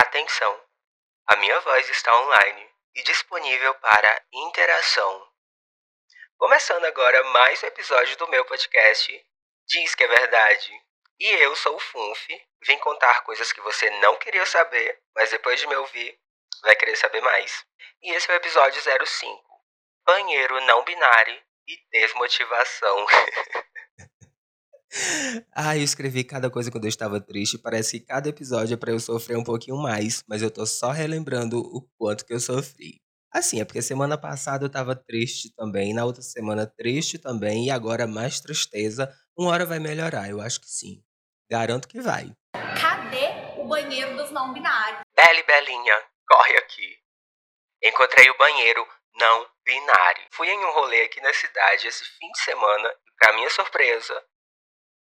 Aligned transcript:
Atenção! 0.00 0.58
A 1.26 1.36
minha 1.36 1.60
voz 1.60 1.86
está 1.90 2.18
online 2.22 2.70
e 2.94 3.02
disponível 3.02 3.74
para 3.74 4.24
interação. 4.32 5.28
Começando 6.38 6.86
agora 6.86 7.22
mais 7.24 7.62
um 7.62 7.66
episódio 7.66 8.16
do 8.16 8.26
meu 8.28 8.42
podcast 8.46 9.26
Diz 9.68 9.94
que 9.94 10.02
é 10.02 10.06
Verdade. 10.08 10.72
E 11.18 11.26
eu 11.42 11.54
sou 11.54 11.76
o 11.76 11.78
Funf, 11.78 12.28
vim 12.62 12.78
contar 12.78 13.20
coisas 13.24 13.52
que 13.52 13.60
você 13.60 13.90
não 14.00 14.16
queria 14.16 14.46
saber, 14.46 14.98
mas 15.14 15.30
depois 15.32 15.60
de 15.60 15.66
me 15.66 15.76
ouvir, 15.76 16.18
vai 16.62 16.74
querer 16.76 16.96
saber 16.96 17.20
mais. 17.20 17.62
E 18.00 18.10
esse 18.12 18.30
é 18.30 18.34
o 18.34 18.38
episódio 18.38 18.80
05: 18.80 19.44
Banheiro 20.06 20.62
não 20.62 20.82
binário 20.82 21.42
e 21.68 21.76
desmotivação. 21.90 23.06
Ah, 25.52 25.76
eu 25.76 25.82
escrevi 25.82 26.24
cada 26.24 26.50
coisa 26.50 26.70
quando 26.70 26.84
eu 26.84 26.88
estava 26.88 27.20
triste. 27.20 27.58
Parece 27.58 28.00
que 28.00 28.06
cada 28.06 28.28
episódio 28.28 28.74
é 28.74 28.76
pra 28.76 28.90
eu 28.90 28.98
sofrer 28.98 29.36
um 29.36 29.44
pouquinho 29.44 29.76
mais, 29.76 30.22
mas 30.26 30.42
eu 30.42 30.50
tô 30.50 30.66
só 30.66 30.90
relembrando 30.90 31.58
o 31.58 31.82
quanto 31.96 32.24
que 32.24 32.34
eu 32.34 32.40
sofri. 32.40 33.00
Assim, 33.32 33.60
é 33.60 33.64
porque 33.64 33.80
semana 33.80 34.18
passada 34.18 34.64
eu 34.64 34.70
tava 34.70 34.96
triste 34.96 35.54
também, 35.54 35.94
na 35.94 36.04
outra 36.04 36.20
semana 36.20 36.66
triste 36.66 37.16
também, 37.16 37.66
e 37.66 37.70
agora 37.70 38.06
mais 38.06 38.40
tristeza. 38.40 39.08
Uma 39.38 39.52
hora 39.52 39.64
vai 39.64 39.78
melhorar, 39.78 40.28
eu 40.28 40.40
acho 40.40 40.60
que 40.60 40.68
sim. 40.68 41.00
Garanto 41.48 41.86
que 41.86 42.00
vai. 42.00 42.32
Cadê 42.52 43.28
o 43.56 43.64
banheiro 43.68 44.16
dos 44.16 44.32
não 44.32 44.52
binários? 44.52 45.00
Belle 45.14 45.42
Belinha, 45.44 46.02
corre 46.28 46.56
aqui. 46.56 46.98
Encontrei 47.82 48.28
o 48.30 48.36
banheiro 48.36 48.86
não 49.16 49.46
binário. 49.64 50.24
Fui 50.32 50.48
em 50.48 50.64
um 50.64 50.72
rolê 50.72 51.02
aqui 51.02 51.20
na 51.20 51.32
cidade 51.32 51.86
esse 51.86 52.04
fim 52.04 52.30
de 52.32 52.40
semana 52.42 52.88
e, 52.88 53.12
pra 53.18 53.32
minha 53.34 53.50
surpresa, 53.50 54.22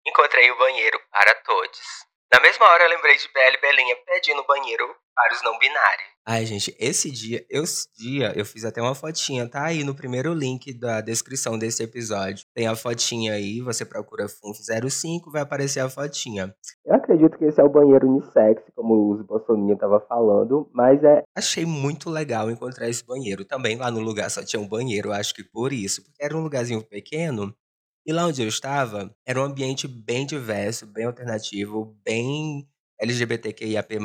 encontrei 0.06 0.52
o 0.52 0.58
banheiro 0.58 1.00
para 1.12 1.34
todos. 1.36 2.06
Na 2.34 2.40
mesma 2.42 2.66
hora 2.66 2.84
eu 2.84 2.90
lembrei 2.90 3.16
de 3.18 3.30
Belle 3.34 3.58
Belinha 3.62 3.96
pedindo 4.06 4.46
banheiro 4.46 4.86
para 5.16 5.34
os 5.34 5.42
não 5.44 5.58
binários. 5.58 6.16
Ai, 6.28 6.46
gente, 6.46 6.76
esse 6.80 7.10
dia, 7.12 7.46
esse 7.50 7.88
dia 7.96 8.34
eu 8.36 8.44
fiz 8.44 8.66
até 8.66 8.82
uma 8.82 8.96
fotinha, 8.96 9.48
tá 9.48 9.64
aí 9.64 9.84
no 9.84 9.96
primeiro 9.96 10.34
link 10.34 10.74
da 10.78 11.00
descrição 11.00 11.58
desse 11.58 11.84
episódio. 11.84 12.46
Tem 12.54 12.68
a 12.68 12.76
fotinha 12.76 13.34
aí, 13.34 13.62
você 13.62 13.86
procura 13.86 14.26
FUNF05, 14.26 15.32
vai 15.32 15.44
aparecer 15.44 15.80
a 15.80 15.90
fotinha. 15.90 16.54
Eu 16.84 16.96
acredito 16.96 17.38
que 17.38 17.46
esse 17.46 17.62
é 17.62 17.64
o 17.64 17.70
banheiro 17.70 18.10
unissex, 18.10 18.62
como 18.76 19.14
os 19.14 19.26
Bolsonaro 19.26 19.78
tava 19.78 20.00
falando, 20.02 20.70
mas 20.74 21.04
é. 21.04 21.24
Achei 21.38 21.66
muito 21.66 22.10
legal 22.10 22.50
encontrar 22.50 22.90
esse 22.90 23.06
banheiro. 23.06 23.46
Também 23.46 23.78
lá 23.78 23.92
no 23.92 24.00
lugar 24.00 24.30
só 24.30 24.44
tinha 24.44 24.60
um 24.60 24.68
banheiro, 24.68 25.14
acho 25.14 25.34
que 25.34 25.44
por 25.44 25.72
isso, 25.72 26.04
porque 26.04 26.24
era 26.24 26.36
um 26.36 26.42
lugarzinho 26.42 26.84
pequeno. 26.84 27.56
E 28.06 28.14
lá 28.14 28.28
onde 28.28 28.42
eu 28.44 28.48
estava, 28.48 29.16
era 29.26 29.42
um 29.42 29.46
ambiente 29.46 29.88
bem 29.88 30.26
diverso, 30.28 30.86
bem 30.86 31.06
alternativo, 31.06 31.98
bem 32.06 32.68
LGBTQIAP+, 33.02 33.98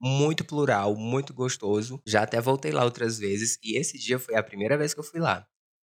muito 0.00 0.44
plural, 0.44 0.94
muito 0.96 1.34
gostoso. 1.34 2.00
Já 2.06 2.22
até 2.22 2.40
voltei 2.40 2.72
lá 2.72 2.84
outras 2.84 3.18
vezes 3.18 3.58
e 3.62 3.78
esse 3.78 3.98
dia 3.98 4.18
foi 4.18 4.36
a 4.36 4.42
primeira 4.42 4.78
vez 4.78 4.94
que 4.94 5.00
eu 5.00 5.04
fui 5.04 5.20
lá. 5.20 5.46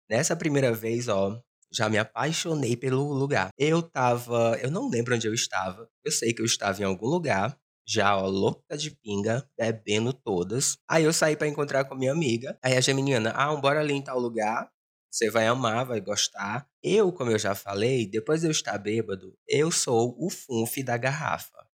Nessa 0.09 0.35
primeira 0.35 0.73
vez, 0.73 1.07
ó, 1.07 1.41
já 1.71 1.89
me 1.89 1.97
apaixonei 1.97 2.75
pelo 2.75 3.13
lugar. 3.13 3.49
Eu 3.57 3.81
tava, 3.81 4.57
eu 4.61 4.71
não 4.71 4.89
lembro 4.89 5.15
onde 5.15 5.27
eu 5.27 5.33
estava. 5.33 5.87
Eu 6.03 6.11
sei 6.11 6.33
que 6.33 6.41
eu 6.41 6.45
estava 6.45 6.81
em 6.81 6.85
algum 6.85 7.07
lugar, 7.07 7.57
já 7.87 8.17
ó, 8.17 8.27
louca 8.27 8.77
de 8.77 8.91
pinga, 8.91 9.47
bebendo 9.57 10.13
todas. 10.13 10.77
Aí 10.89 11.03
eu 11.05 11.13
saí 11.13 11.37
para 11.37 11.47
encontrar 11.47 11.85
com 11.85 11.93
a 11.93 11.97
minha 11.97 12.11
amiga. 12.11 12.57
Aí 12.63 12.75
a 12.75 12.81
geminiana, 12.81 13.31
ah, 13.31 13.55
bora 13.55 13.79
ali 13.79 13.93
em 13.93 14.03
tal 14.03 14.19
lugar. 14.19 14.69
Você 15.11 15.29
vai 15.29 15.45
amar, 15.45 15.85
vai 15.85 15.99
gostar. 15.99 16.65
Eu, 16.81 17.11
como 17.11 17.31
eu 17.31 17.37
já 17.37 17.53
falei, 17.53 18.07
depois 18.07 18.41
de 18.41 18.47
eu 18.47 18.51
estar 18.51 18.77
bêbado, 18.77 19.37
eu 19.47 19.69
sou 19.69 20.15
o 20.17 20.29
funf 20.29 20.81
da 20.83 20.97
garrafa. 20.97 21.67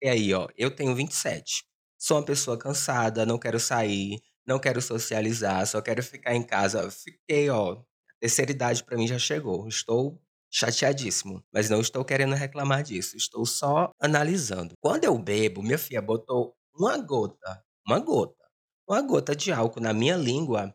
E 0.00 0.08
aí, 0.08 0.32
ó, 0.32 0.48
eu 0.56 0.70
tenho 0.70 0.94
27. 0.94 1.64
Sou 1.98 2.18
uma 2.18 2.24
pessoa 2.24 2.56
cansada, 2.56 3.26
não 3.26 3.38
quero 3.38 3.58
sair, 3.58 4.20
não 4.46 4.58
quero 4.60 4.80
socializar, 4.80 5.66
só 5.66 5.80
quero 5.82 6.02
ficar 6.02 6.34
em 6.34 6.42
casa. 6.42 6.88
Fiquei, 6.90 7.50
ó, 7.50 7.82
terceira 8.20 8.52
idade 8.52 8.84
para 8.84 8.96
mim 8.96 9.08
já 9.08 9.18
chegou. 9.18 9.66
Estou 9.66 10.22
chateadíssimo, 10.52 11.42
mas 11.52 11.68
não 11.68 11.80
estou 11.80 12.04
querendo 12.04 12.34
reclamar 12.34 12.84
disso. 12.84 13.16
Estou 13.16 13.44
só 13.44 13.90
analisando. 14.00 14.74
Quando 14.80 15.04
eu 15.04 15.18
bebo, 15.18 15.62
minha 15.62 15.78
filha 15.78 16.00
botou 16.00 16.54
uma 16.74 16.96
gota, 16.98 17.64
uma 17.86 17.98
gota, 17.98 18.44
uma 18.88 19.00
gota 19.02 19.34
de 19.34 19.50
álcool 19.50 19.80
na 19.80 19.92
minha 19.92 20.16
língua. 20.16 20.72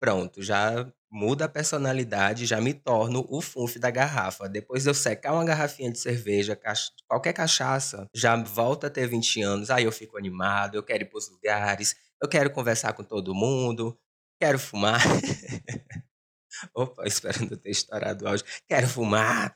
Pronto, 0.00 0.42
já 0.42 0.90
muda 1.10 1.46
a 1.46 1.48
personalidade, 1.48 2.46
já 2.46 2.60
me 2.60 2.72
torno 2.72 3.26
o 3.28 3.40
funf 3.40 3.76
da 3.78 3.90
garrafa. 3.90 4.48
Depois 4.48 4.84
de 4.84 4.90
eu 4.90 4.94
secar 4.94 5.32
uma 5.32 5.44
garrafinha 5.44 5.90
de 5.90 5.98
cerveja, 5.98 6.58
qualquer 7.08 7.32
cachaça, 7.32 8.06
já 8.14 8.36
volta 8.36 8.86
a 8.86 8.90
ter 8.90 9.06
20 9.06 9.42
anos. 9.42 9.70
Aí 9.70 9.84
eu 9.84 9.92
fico 9.92 10.16
animado, 10.16 10.76
eu 10.76 10.82
quero 10.82 11.02
ir 11.02 11.06
pros 11.06 11.28
lugares, 11.28 11.96
eu 12.22 12.28
quero 12.28 12.50
conversar 12.50 12.92
com 12.92 13.02
todo 13.02 13.34
mundo, 13.34 13.98
quero 14.40 14.58
fumar. 14.58 15.00
Opa, 16.74 17.06
esperando 17.06 17.56
ter 17.56 17.70
estourado 17.70 18.24
o 18.24 18.28
áudio. 18.28 18.44
Quero 18.68 18.86
fumar. 18.86 19.54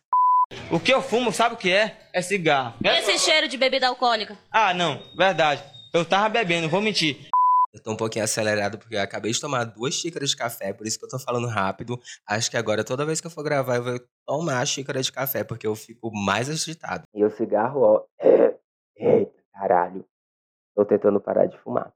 O 0.71 0.79
que 0.79 0.93
eu 0.93 1.03
fumo, 1.03 1.33
sabe 1.33 1.55
o 1.55 1.59
que 1.59 1.71
é? 1.71 2.09
É 2.13 2.23
cigarro. 2.23 2.77
E 2.83 2.89
esse 2.89 3.19
cheiro 3.19 3.49
de 3.49 3.57
bebida 3.57 3.89
alcoólica? 3.89 4.39
Ah, 4.51 4.73
não, 4.73 5.03
verdade. 5.17 5.63
Eu 5.93 6.05
tava 6.05 6.29
bebendo, 6.29 6.69
vou 6.69 6.81
mentir. 6.81 7.29
Eu 7.75 7.83
tô 7.83 7.91
um 7.91 7.97
pouquinho 7.97 8.25
acelerado 8.25 8.79
porque 8.79 8.95
eu 8.95 9.03
acabei 9.03 9.33
de 9.33 9.41
tomar 9.41 9.65
duas 9.65 9.95
xícaras 9.95 10.31
de 10.31 10.37
café, 10.37 10.73
por 10.73 10.87
isso 10.87 10.97
que 10.97 11.05
eu 11.05 11.09
tô 11.09 11.19
falando 11.19 11.49
rápido. 11.49 12.01
Acho 12.25 12.49
que 12.49 12.57
agora, 12.57 12.85
toda 12.85 13.05
vez 13.05 13.21
que 13.21 13.27
eu 13.27 13.31
for 13.33 13.43
gravar, 13.43 13.77
eu 13.77 13.83
vou 13.83 14.01
tomar 14.25 14.61
a 14.61 14.65
xícara 14.65 15.03
de 15.03 15.11
café, 15.11 15.43
porque 15.43 15.67
eu 15.67 15.75
fico 15.75 16.09
mais 16.15 16.49
agitado. 16.49 17.03
E 17.13 17.25
o 17.25 17.31
cigarro, 17.31 17.81
ó. 17.81 18.05
Eita, 18.97 19.43
caralho. 19.53 20.07
Tô 20.73 20.85
tentando 20.85 21.21
parar 21.21 21.47
de 21.47 21.59
fumar. 21.59 21.93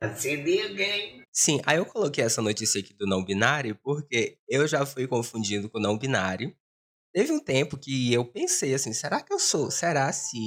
Alguém. 0.00 1.22
Sim, 1.32 1.60
aí 1.66 1.78
eu 1.78 1.86
coloquei 1.86 2.24
essa 2.24 2.40
notícia 2.40 2.80
aqui 2.80 2.94
do 2.94 3.06
não 3.06 3.24
binário 3.24 3.76
porque 3.82 4.38
eu 4.48 4.66
já 4.68 4.86
fui 4.86 5.06
confundindo 5.08 5.68
com 5.68 5.80
não 5.80 5.98
binário. 5.98 6.54
Teve 7.12 7.32
um 7.32 7.40
tempo 7.40 7.76
que 7.76 8.12
eu 8.12 8.24
pensei 8.24 8.74
assim, 8.74 8.92
será 8.92 9.20
que 9.20 9.32
eu 9.32 9.38
sou? 9.38 9.70
Será 9.70 10.12
se? 10.12 10.38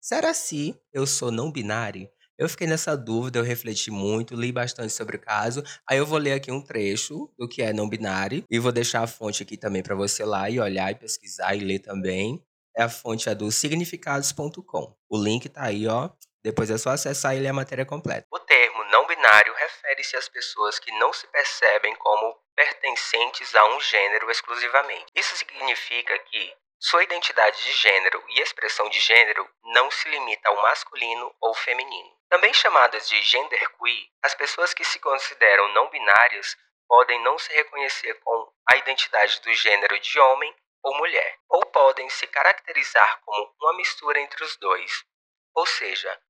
Será 0.00 0.34
se 0.34 0.80
eu 0.92 1.06
sou 1.06 1.30
não 1.30 1.50
binário? 1.50 2.08
Eu 2.36 2.48
fiquei 2.48 2.66
nessa 2.66 2.96
dúvida, 2.96 3.38
eu 3.38 3.44
refleti 3.44 3.92
muito, 3.92 4.34
li 4.34 4.50
bastante 4.50 4.92
sobre 4.92 5.16
o 5.16 5.20
caso. 5.20 5.62
Aí 5.88 5.98
eu 5.98 6.06
vou 6.06 6.18
ler 6.18 6.32
aqui 6.32 6.50
um 6.50 6.60
trecho 6.60 7.32
do 7.38 7.48
que 7.48 7.62
é 7.62 7.72
não 7.72 7.88
binário 7.88 8.44
e 8.50 8.58
vou 8.58 8.72
deixar 8.72 9.02
a 9.02 9.06
fonte 9.06 9.42
aqui 9.44 9.56
também 9.56 9.84
para 9.84 9.94
você 9.94 10.24
lá 10.24 10.50
e 10.50 10.58
olhar 10.58 10.90
e 10.90 10.96
pesquisar 10.96 11.54
e 11.54 11.60
ler 11.60 11.78
também. 11.78 12.44
É 12.76 12.82
a 12.82 12.88
fonte 12.88 13.28
é 13.28 13.34
do 13.36 13.52
significados.com. 13.52 14.96
O 15.08 15.16
link 15.16 15.48
tá 15.48 15.62
aí, 15.62 15.86
ó. 15.86 16.10
Depois 16.42 16.70
é 16.70 16.76
só 16.76 16.90
acessar 16.90 17.36
e 17.36 17.40
ler 17.40 17.48
a 17.48 17.52
matéria 17.52 17.86
completa. 17.86 18.26
O 18.32 18.38
termo 18.40 18.84
não 18.90 19.06
binário 19.06 19.54
refere-se 19.54 20.16
às 20.16 20.28
pessoas 20.28 20.80
que 20.80 20.90
não 20.98 21.12
se 21.12 21.28
percebem 21.28 21.94
como 21.96 22.36
pertencentes 22.56 23.54
a 23.54 23.76
um 23.76 23.80
gênero 23.80 24.28
exclusivamente. 24.28 25.06
Isso 25.14 25.36
significa 25.36 26.18
que 26.18 26.52
sua 26.86 27.02
identidade 27.02 27.62
de 27.62 27.72
gênero 27.72 28.22
e 28.28 28.42
expressão 28.42 28.90
de 28.90 29.00
gênero 29.00 29.48
não 29.62 29.90
se 29.90 30.06
limita 30.06 30.50
ao 30.50 30.60
masculino 30.60 31.34
ou 31.40 31.54
feminino. 31.54 32.14
Também 32.28 32.52
chamadas 32.52 33.08
de 33.08 33.22
genderqueer, 33.22 34.08
as 34.22 34.34
pessoas 34.34 34.74
que 34.74 34.84
se 34.84 34.98
consideram 34.98 35.66
não 35.68 35.88
binárias 35.88 36.54
podem 36.86 37.18
não 37.22 37.38
se 37.38 37.50
reconhecer 37.54 38.12
com 38.20 38.52
a 38.70 38.76
identidade 38.76 39.40
do 39.40 39.50
gênero 39.54 39.98
de 39.98 40.20
homem 40.20 40.54
ou 40.82 40.94
mulher, 40.98 41.38
ou 41.48 41.64
podem 41.64 42.06
se 42.10 42.26
caracterizar 42.26 43.18
como 43.24 43.54
uma 43.62 43.72
mistura 43.78 44.20
entre 44.20 44.44
os 44.44 44.54
dois. 44.58 45.06
Ou 45.54 45.64
seja, 45.64 46.20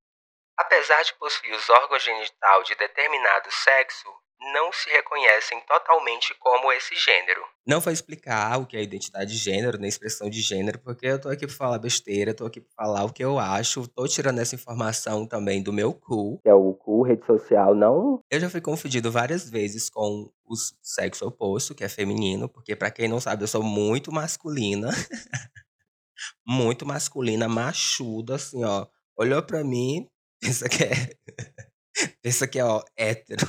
apesar 0.57 1.03
de 1.03 1.15
possuir 1.15 1.55
os 1.55 1.69
órgãos 1.69 2.03
genital 2.03 2.63
de 2.63 2.75
determinado 2.75 3.51
sexo, 3.51 4.09
não 4.53 4.71
se 4.73 4.91
reconhecem 4.91 5.61
totalmente 5.67 6.35
como 6.39 6.71
esse 6.73 6.95
gênero. 6.97 7.43
Não 7.67 7.81
vou 7.81 7.93
explicar 7.93 8.61
o 8.61 8.67
que 8.67 8.77
é 8.77 8.83
identidade 8.83 9.33
de 9.33 9.39
gênero, 9.39 9.79
nem 9.79 9.89
expressão 9.89 10.29
de 10.29 10.43
gênero, 10.43 10.79
porque 10.81 11.07
eu 11.07 11.21
tô 11.21 11.29
aqui 11.29 11.47
para 11.47 11.57
falar 11.57 11.79
besteira, 11.79 12.35
tô 12.35 12.45
aqui 12.45 12.61
para 12.61 12.85
falar 12.85 13.05
o 13.05 13.13
que 13.13 13.25
eu 13.25 13.39
acho, 13.39 13.89
tô 13.89 14.07
tirando 14.07 14.41
essa 14.41 14.55
informação 14.55 15.27
também 15.27 15.63
do 15.63 15.73
meu 15.73 15.95
cu, 15.95 16.41
que 16.43 16.49
é 16.49 16.55
o 16.55 16.75
cu, 16.75 17.03
rede 17.03 17.25
social, 17.25 17.75
não. 17.75 18.23
Eu 18.31 18.41
já 18.41 18.51
fui 18.51 18.61
confundido 18.61 19.11
várias 19.11 19.49
vezes 19.49 19.89
com 19.89 20.31
o 20.45 20.55
sexo 20.83 21.27
oposto, 21.27 21.75
que 21.75 21.85
é 21.85 21.89
feminino, 21.89 22.49
porque 22.49 22.77
para 22.77 22.91
quem 22.91 23.09
não 23.09 23.21
sabe, 23.21 23.45
eu 23.45 23.49
sou 23.49 23.63
muito 23.63 24.13
masculina. 24.13 24.89
muito 26.47 26.85
masculina, 26.85 27.49
machuda, 27.49 28.35
assim, 28.35 28.63
ó. 28.63 28.87
Olhou 29.17 29.43
para 29.43 29.63
mim, 29.65 30.07
pensa 30.45 30.69
que 30.69 30.85
é. 30.85 31.17
pensa 32.23 32.47
que 32.47 32.59
é, 32.59 32.65
ó, 32.65 32.83
hétero. 32.97 33.47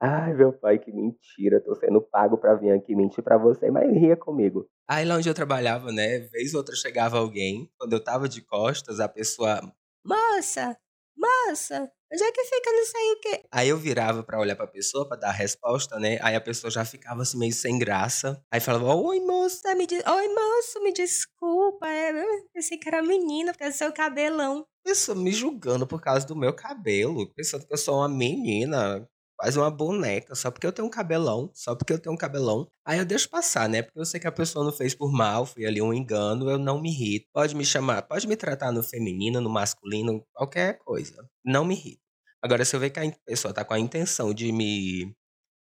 Ai, 0.00 0.32
meu 0.32 0.52
pai, 0.52 0.78
que 0.78 0.92
mentira. 0.92 1.60
Tô 1.60 1.74
sendo 1.74 2.00
pago 2.00 2.38
pra 2.38 2.54
vir 2.54 2.70
aqui 2.70 2.94
mentir 2.94 3.22
pra 3.22 3.36
você, 3.36 3.70
mas 3.70 3.90
ria 3.92 4.16
comigo. 4.16 4.66
Aí 4.88 5.04
lá 5.04 5.16
onde 5.16 5.28
eu 5.28 5.34
trabalhava, 5.34 5.92
né, 5.92 6.20
vez 6.32 6.54
ou 6.54 6.58
outra 6.58 6.74
chegava 6.74 7.18
alguém, 7.18 7.70
quando 7.78 7.92
eu 7.92 8.02
tava 8.02 8.28
de 8.28 8.40
costas, 8.42 8.98
a 8.98 9.08
pessoa, 9.08 9.60
moça, 10.04 10.76
moça, 11.16 11.90
Onde 12.12 12.24
é 12.24 12.32
que 12.32 12.44
fica 12.44 12.72
não 12.72 12.86
sei 12.86 13.12
o 13.12 13.20
quê? 13.20 13.42
Aí 13.52 13.68
eu 13.68 13.76
virava 13.78 14.22
pra 14.24 14.40
olhar 14.40 14.56
pra 14.56 14.66
pessoa, 14.66 15.06
pra 15.06 15.16
dar 15.16 15.28
a 15.28 15.32
resposta, 15.32 15.98
né? 15.98 16.18
Aí 16.22 16.34
a 16.34 16.40
pessoa 16.40 16.70
já 16.70 16.84
ficava 16.84 17.22
assim 17.22 17.38
meio 17.38 17.52
sem 17.52 17.78
graça. 17.78 18.42
Aí 18.52 18.60
falava, 18.60 18.94
oi 18.96 19.20
moço, 19.20 19.60
me 19.76 19.86
oi 19.86 20.28
moço, 20.28 20.82
me 20.82 20.92
desculpa. 20.92 21.86
É, 21.86 22.10
eu 22.10 22.48
pensei 22.52 22.78
que 22.78 22.88
era 22.88 23.00
menina, 23.02 23.52
porque 23.52 23.64
é 23.64 23.70
seu 23.70 23.92
cabelão. 23.92 24.66
Pessoa 24.84 25.16
me 25.16 25.30
julgando 25.30 25.86
por 25.86 26.00
causa 26.00 26.26
do 26.26 26.34
meu 26.34 26.52
cabelo, 26.54 27.32
pensando 27.34 27.66
que 27.66 27.72
eu 27.72 27.78
sou 27.78 27.98
uma 27.98 28.08
menina 28.08 29.08
faz 29.40 29.56
uma 29.56 29.70
boneca 29.70 30.34
só 30.34 30.50
porque 30.50 30.66
eu 30.66 30.72
tenho 30.72 30.86
um 30.86 30.90
cabelão, 30.90 31.50
só 31.54 31.74
porque 31.74 31.92
eu 31.92 31.98
tenho 31.98 32.14
um 32.14 32.18
cabelão. 32.18 32.68
Aí 32.84 32.98
eu 32.98 33.04
deixo 33.04 33.28
passar, 33.28 33.68
né? 33.68 33.82
Porque 33.82 33.98
eu 33.98 34.04
sei 34.04 34.20
que 34.20 34.26
a 34.26 34.32
pessoa 34.32 34.64
não 34.64 34.72
fez 34.72 34.94
por 34.94 35.10
mal, 35.12 35.46
foi 35.46 35.64
ali 35.64 35.80
um 35.80 35.94
engano, 35.94 36.50
eu 36.50 36.58
não 36.58 36.80
me 36.80 36.90
irrito. 36.90 37.26
Pode 37.32 37.54
me 37.56 37.64
chamar, 37.64 38.02
pode 38.02 38.26
me 38.28 38.36
tratar 38.36 38.70
no 38.72 38.82
feminino, 38.82 39.40
no 39.40 39.50
masculino, 39.50 40.24
qualquer 40.34 40.78
coisa. 40.78 41.26
Não 41.44 41.64
me 41.64 41.74
irrito. 41.74 42.02
Agora, 42.42 42.64
se 42.64 42.74
eu 42.74 42.80
ver 42.80 42.90
que 42.90 43.00
a 43.00 43.12
pessoa 43.26 43.52
tá 43.54 43.64
com 43.64 43.74
a 43.74 43.78
intenção 43.78 44.32
de 44.34 44.50
me 44.52 45.14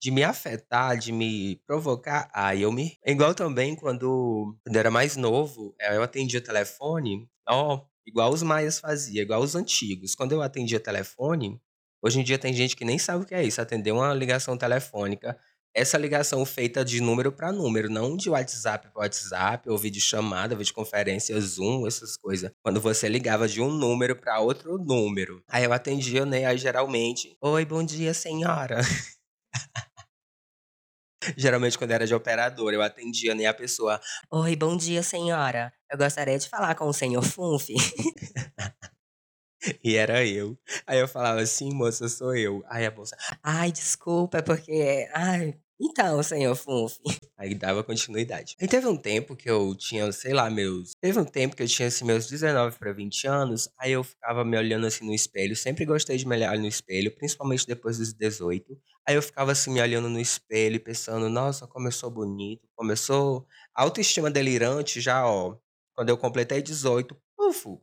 de 0.01 0.11
me 0.11 0.23
afetar, 0.23 0.97
de 0.97 1.13
me 1.13 1.57
provocar, 1.67 2.31
aí 2.33 2.63
eu 2.63 2.73
me. 2.73 2.97
É 3.05 3.13
igual 3.13 3.35
também 3.35 3.75
quando, 3.75 4.57
quando 4.65 4.77
eu 4.77 4.81
era 4.81 4.91
mais 4.91 5.17
novo, 5.17 5.75
eh, 5.81 5.97
eu 5.97 6.03
atendia 6.03 6.41
telefone, 6.41 7.29
ó, 7.49 7.85
igual 8.07 8.33
os 8.33 8.43
maias 8.43 8.79
faziam, 8.79 9.23
igual 9.23 9.43
os 9.43 9.55
antigos. 9.55 10.15
Quando 10.15 10.33
eu 10.33 10.43
atendia 10.43 10.81
telefone, 10.81 11.61
Hoje 12.01 12.21
em 12.21 12.25
dia 12.25 12.39
tem 12.39 12.53
gente 12.53 12.77
que 12.77 12.85
nem 12.85 12.99
sabe 12.99 13.25
o 13.25 13.27
que 13.27 13.35
é 13.35 13.43
isso, 13.43 13.61
atender 13.61 13.91
uma 13.91 14.15
ligação 14.15 14.57
telefônica. 14.57 15.37
Essa 15.75 15.99
ligação 15.99 16.45
feita 16.47 16.85
de 16.85 17.01
número 17.01 17.31
para 17.31 17.53
número, 17.53 17.91
não 17.91 18.17
de 18.17 18.31
WhatsApp 18.31 18.89
para 18.89 19.03
WhatsApp, 19.03 19.69
ou 19.69 19.77
vídeo 19.77 20.01
chamada, 20.01 20.57
videoconferência, 20.57 21.39
Zoom, 21.41 21.87
essas 21.87 22.17
coisas. 22.17 22.51
Quando 22.63 22.81
você 22.81 23.09
ligava 23.09 23.47
de 23.47 23.61
um 23.61 23.71
número 23.71 24.17
para 24.17 24.41
outro 24.41 24.79
número. 24.79 25.43
Aí 25.49 25.65
eu 25.65 25.73
atendia, 25.73 26.25
né? 26.25 26.47
Aí 26.47 26.57
geralmente, 26.57 27.37
oi, 27.41 27.65
bom 27.65 27.85
dia, 27.85 28.15
senhora. 28.15 28.81
Geralmente, 31.37 31.77
quando 31.77 31.91
era 31.91 32.07
de 32.07 32.15
operador, 32.15 32.73
eu 32.73 32.81
atendia 32.81 33.35
né, 33.35 33.47
a 33.47 33.53
pessoa. 33.53 34.01
Oi, 34.31 34.57
bom 34.57 34.77
dia, 34.77 35.03
senhora. 35.03 35.73
Eu 35.91 35.99
gostaria 35.99 36.39
de 36.39 36.49
falar 36.49 36.75
com 36.75 36.87
o 36.87 36.93
senhor 36.93 37.23
Funf. 37.23 37.69
E 39.85 39.97
era 39.97 40.25
eu. 40.27 40.57
Aí 40.87 40.99
eu 40.99 41.09
falava 41.09 41.41
assim, 41.41 41.73
moça, 41.73 42.09
sou 42.09 42.35
eu. 42.37 42.63
Aí 42.69 42.87
a 42.87 42.91
moça, 42.91 43.17
ai, 43.43 43.73
desculpa, 43.73 44.39
é 44.39 44.43
porque. 44.43 45.09
Ai, 45.15 45.55
então, 45.81 46.21
senhor 46.25 46.57
Funf. 46.57 46.99
Aí 47.39 47.55
dava 47.55 47.85
continuidade. 47.85 48.57
Aí 48.61 48.67
teve 48.67 48.89
um 48.89 48.97
tempo 48.97 49.37
que 49.37 49.49
eu 49.49 49.75
tinha, 49.77 50.11
sei 50.11 50.33
lá, 50.35 50.51
meus. 50.51 50.91
Teve 51.01 51.21
um 51.21 51.25
tempo 51.25 51.55
que 51.55 51.63
eu 51.63 51.69
tinha 51.69 51.87
assim, 51.87 52.05
meus 52.05 52.27
19 52.27 52.77
para 52.77 52.93
20 52.93 53.27
anos. 53.29 53.69
Aí 53.79 53.93
eu 53.93 54.03
ficava 54.03 54.45
me 54.45 54.57
olhando 54.59 54.87
assim 54.87 55.07
no 55.07 55.15
espelho. 55.15 55.55
Sempre 55.55 55.85
gostei 55.85 56.17
de 56.17 56.27
me 56.27 56.35
olhar 56.35 56.59
no 56.59 56.67
espelho, 56.67 57.15
principalmente 57.17 57.65
depois 57.67 57.99
dos 57.99 58.13
18. 58.13 58.77
Aí 59.07 59.15
eu 59.15 59.23
ficava 59.23 59.53
assim 59.53 59.73
me 59.73 59.81
olhando 59.81 60.09
no 60.09 60.21
espelho 60.21 60.77
e 60.77 60.81
pensando, 60.81 61.29
nossa, 61.31 61.67
como 61.67 61.87
eu 61.87 61.93
sou 61.93 62.11
bonito. 62.11 62.69
Começou 62.75 63.47
autoestima 63.73 64.31
delirante 64.31 65.01
já, 65.01 65.25
ó. 65.27 65.57
Quando 65.95 66.09
eu 66.09 66.19
completei 66.19 66.61
18, 66.61 67.17
ufo, 67.39 67.81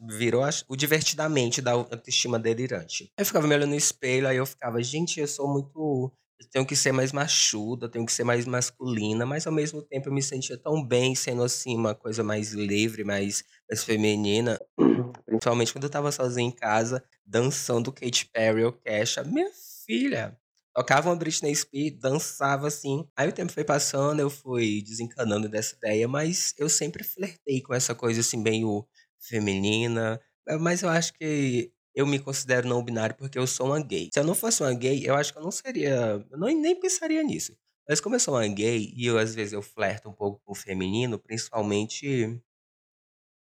virou 0.00 0.44
o 0.68 0.76
divertidamente 0.76 1.60
da 1.60 1.72
autoestima 1.72 2.38
delirante. 2.38 3.10
Eu 3.18 3.26
ficava 3.26 3.46
me 3.46 3.54
olhando 3.54 3.70
no 3.70 3.76
espelho, 3.76 4.28
aí 4.28 4.36
eu 4.36 4.46
ficava, 4.46 4.82
gente, 4.82 5.20
eu 5.20 5.26
sou 5.26 5.48
muito. 5.48 6.12
Eu 6.40 6.48
tenho 6.50 6.66
que 6.66 6.74
ser 6.74 6.92
mais 6.92 7.12
machuda, 7.12 7.88
tenho 7.88 8.04
que 8.04 8.12
ser 8.12 8.24
mais 8.24 8.44
masculina, 8.44 9.24
mas 9.24 9.46
ao 9.46 9.52
mesmo 9.52 9.80
tempo 9.80 10.08
eu 10.08 10.12
me 10.12 10.22
sentia 10.22 10.58
tão 10.58 10.84
bem 10.84 11.14
sendo 11.14 11.42
assim, 11.42 11.76
uma 11.76 11.94
coisa 11.94 12.24
mais 12.24 12.52
livre, 12.52 13.04
mais, 13.04 13.44
mais 13.70 13.84
feminina. 13.84 14.58
Principalmente 15.26 15.72
quando 15.72 15.84
eu 15.84 15.90
tava 15.90 16.10
sozinha 16.10 16.48
em 16.48 16.50
casa, 16.50 17.02
dançando 17.24 17.92
Katy 17.92 18.26
Perry 18.32 18.64
ou 18.64 18.72
Kesha. 18.72 19.22
Minha 19.22 19.50
filha, 19.86 20.36
tocava 20.74 21.08
uma 21.08 21.16
Britney 21.16 21.54
Spears, 21.54 21.98
dançava 22.00 22.66
assim. 22.66 23.06
Aí 23.16 23.28
o 23.28 23.32
tempo 23.32 23.52
foi 23.52 23.64
passando, 23.64 24.20
eu 24.20 24.28
fui 24.28 24.82
desencanando 24.82 25.48
dessa 25.48 25.76
ideia, 25.76 26.08
mas 26.08 26.52
eu 26.58 26.68
sempre 26.68 27.04
flertei 27.04 27.62
com 27.62 27.72
essa 27.72 27.94
coisa 27.94 28.20
assim, 28.20 28.38
meio 28.38 28.86
feminina. 29.28 30.20
Eh, 30.48 30.56
mas 30.58 30.82
eu 30.82 30.88
acho 30.88 31.12
que 31.14 31.72
eu 31.94 32.06
me 32.06 32.18
considero 32.18 32.68
não 32.68 32.82
binário 32.84 33.16
porque 33.16 33.38
eu 33.38 33.46
sou 33.46 33.68
uma 33.68 33.80
gay. 33.82 34.10
Se 34.12 34.20
eu 34.20 34.24
não 34.24 34.34
fosse 34.34 34.62
uma 34.62 34.74
gay, 34.74 35.02
eu 35.08 35.14
acho 35.14 35.32
que 35.32 35.38
eu 35.38 35.42
não 35.42 35.50
seria. 35.50 36.24
Eu 36.30 36.38
não, 36.38 36.48
nem 36.48 36.78
pensaria 36.78 37.22
nisso. 37.22 37.56
Mas 37.88 38.00
como 38.00 38.14
eu 38.16 38.20
sou 38.20 38.34
uma 38.34 38.46
gay 38.48 38.92
e 38.96 39.06
eu, 39.06 39.18
às 39.18 39.34
vezes 39.34 39.52
eu 39.52 39.62
flerto 39.62 40.08
um 40.08 40.12
pouco 40.12 40.40
com 40.44 40.52
o 40.52 40.54
feminino, 40.54 41.18
principalmente. 41.18 42.40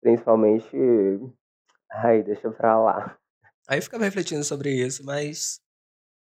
Principalmente. 0.02 0.76
Ai, 1.92 2.24
deixa 2.24 2.50
pra 2.52 2.80
lá. 2.80 3.18
Aí 3.68 3.78
eu 3.78 3.84
ficava 3.84 4.04
refletindo 4.04 4.44
sobre 4.44 4.74
isso, 4.74 5.06
mas 5.06 5.62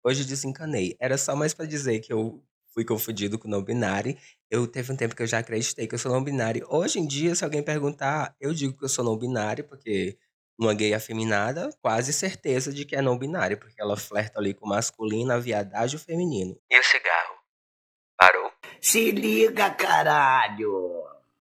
hoje 0.03 0.25
desencanei. 0.25 0.95
Era 1.00 1.17
só 1.17 1.35
mais 1.35 1.53
para 1.53 1.65
dizer 1.65 2.00
que 2.01 2.11
eu 2.11 2.44
fui 2.74 2.86
confundido 2.86 3.38
com 3.38 3.48
não 3.48 3.63
binário. 3.63 4.18
Eu 4.50 4.68
teve 4.68 4.92
um 4.92 4.95
tempo 4.95 5.16
que 5.16 5.21
eu 5.21 5.27
já 5.27 5.39
acreditei 5.39 5.88
que 5.88 5.95
eu 5.95 6.00
sou 6.00 6.12
não 6.12 6.24
binário. 6.24 6.66
Hoje 6.69 7.00
em 7.00 7.07
dia, 7.07 7.36
se 7.36 7.44
alguém 7.44 7.63
perguntar, 7.63 8.36
eu 8.39 8.54
digo 8.54 8.77
que 8.77 8.86
eu 8.86 8.89
sou 8.89 9.04
não 9.04 9.18
binário, 9.18 9.63
porque 9.63 10.18
uma 10.60 10.74
gay 10.74 10.94
afeminada, 10.94 11.69
quase 11.81 12.12
certeza 12.12 12.74
de 12.74 12.86
que 12.86 12.95
é 12.95 13.01
não 13.01 13.18
binário, 13.18 13.57
porque 13.57 13.81
ela 13.81 13.95
flerta 13.95 14.39
ali 14.39 14.54
com 14.54 14.66
o 14.66 14.69
masculino, 14.69 15.31
a 15.31 15.39
viadagem 15.39 15.98
e 15.98 16.01
o 16.01 16.04
feminino. 16.04 16.60
E 16.69 16.80
o 16.80 16.83
cigarro? 16.83 17.39
Parou? 18.18 18.51
Se 18.81 19.12
liga, 19.12 19.69
caralho! 19.71 21.06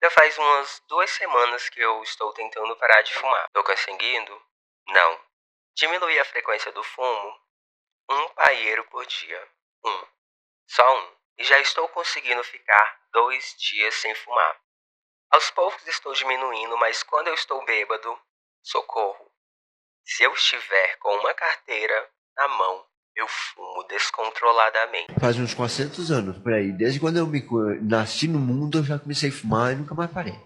Já 0.03 0.11
faz 0.11 0.37
umas 0.37 0.81
duas 0.87 1.09
semanas 1.09 1.69
que 1.69 1.79
eu 1.79 2.03
estou 2.03 2.33
tentando 2.33 2.75
parar 2.75 3.01
de 3.01 3.13
fumar. 3.13 3.47
Tô 3.53 3.63
conseguindo? 3.63 4.31
Não. 4.89 5.19
Diminuir 5.75 6.19
a 6.19 6.25
frequência 6.25 6.71
do 6.71 6.83
fumo 6.83 7.47
um 8.09 8.29
paieiro 8.29 8.83
por 8.85 9.05
dia. 9.05 9.47
Um. 9.85 10.16
Só 10.67 10.83
um. 10.97 11.11
E 11.37 11.43
já 11.43 11.59
estou 11.59 11.87
conseguindo 11.89 12.43
ficar 12.43 12.99
dois 13.11 13.55
dias 13.57 13.95
sem 13.95 14.13
fumar. 14.15 14.55
Aos 15.31 15.49
poucos 15.51 15.85
estou 15.87 16.13
diminuindo, 16.13 16.77
mas 16.77 17.03
quando 17.03 17.27
eu 17.27 17.33
estou 17.33 17.63
bêbado, 17.65 18.17
socorro. 18.63 19.31
Se 20.05 20.23
eu 20.23 20.33
estiver 20.33 20.97
com 20.99 21.15
uma 21.17 21.33
carteira 21.33 22.09
na 22.35 22.47
mão, 22.47 22.85
eu 23.15 23.27
fumo 23.27 23.83
descontroladamente. 23.87 25.13
Faz 25.19 25.37
uns 25.37 25.53
400 25.53 26.11
anos 26.11 26.37
por 26.37 26.53
aí. 26.53 26.71
Desde 26.71 26.99
quando 26.99 27.17
eu 27.17 27.27
me 27.27 27.43
nasci 27.81 28.27
no 28.27 28.39
mundo, 28.39 28.79
eu 28.79 28.83
já 28.83 28.99
comecei 28.99 29.29
a 29.29 29.33
fumar 29.33 29.73
e 29.73 29.75
nunca 29.75 29.95
mais 29.95 30.11
parei. 30.11 30.39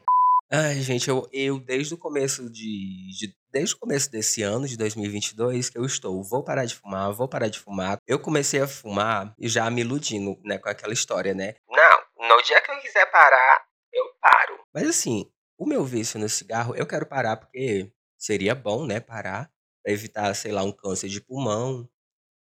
Ai, 0.51 0.75
gente, 0.81 1.09
eu, 1.09 1.29
eu 1.31 1.59
desde 1.59 1.93
o 1.93 1.97
começo 1.97 2.49
de, 2.49 3.17
de, 3.17 3.33
Desde 3.51 3.75
o 3.75 3.79
começo 3.79 4.09
desse 4.09 4.41
ano, 4.41 4.65
de 4.65 4.77
2022, 4.77 5.69
que 5.69 5.77
eu 5.77 5.85
estou, 5.85 6.23
vou 6.23 6.41
parar 6.41 6.63
de 6.63 6.73
fumar, 6.73 7.11
vou 7.11 7.27
parar 7.27 7.49
de 7.49 7.59
fumar. 7.59 7.97
Eu 8.07 8.17
comecei 8.17 8.61
a 8.61 8.67
fumar 8.67 9.35
e 9.37 9.49
já 9.49 9.69
me 9.69 9.81
iludindo, 9.81 10.39
né, 10.45 10.57
com 10.57 10.69
aquela 10.69 10.93
história, 10.93 11.33
né? 11.33 11.55
Não, 11.69 12.27
no 12.29 12.41
dia 12.43 12.61
que 12.61 12.71
eu 12.71 12.79
quiser 12.79 13.11
parar, 13.11 13.61
eu 13.91 14.05
paro. 14.21 14.59
Mas 14.73 14.87
assim, 14.87 15.29
o 15.57 15.65
meu 15.65 15.83
vício 15.83 16.17
no 16.17 16.29
cigarro, 16.29 16.73
eu 16.75 16.87
quero 16.87 17.05
parar 17.05 17.35
porque 17.35 17.91
seria 18.17 18.55
bom, 18.55 18.85
né, 18.85 19.01
parar. 19.01 19.51
Pra 19.83 19.91
evitar, 19.91 20.33
sei 20.35 20.51
lá, 20.51 20.63
um 20.63 20.71
câncer 20.71 21.09
de 21.09 21.19
pulmão, 21.19 21.89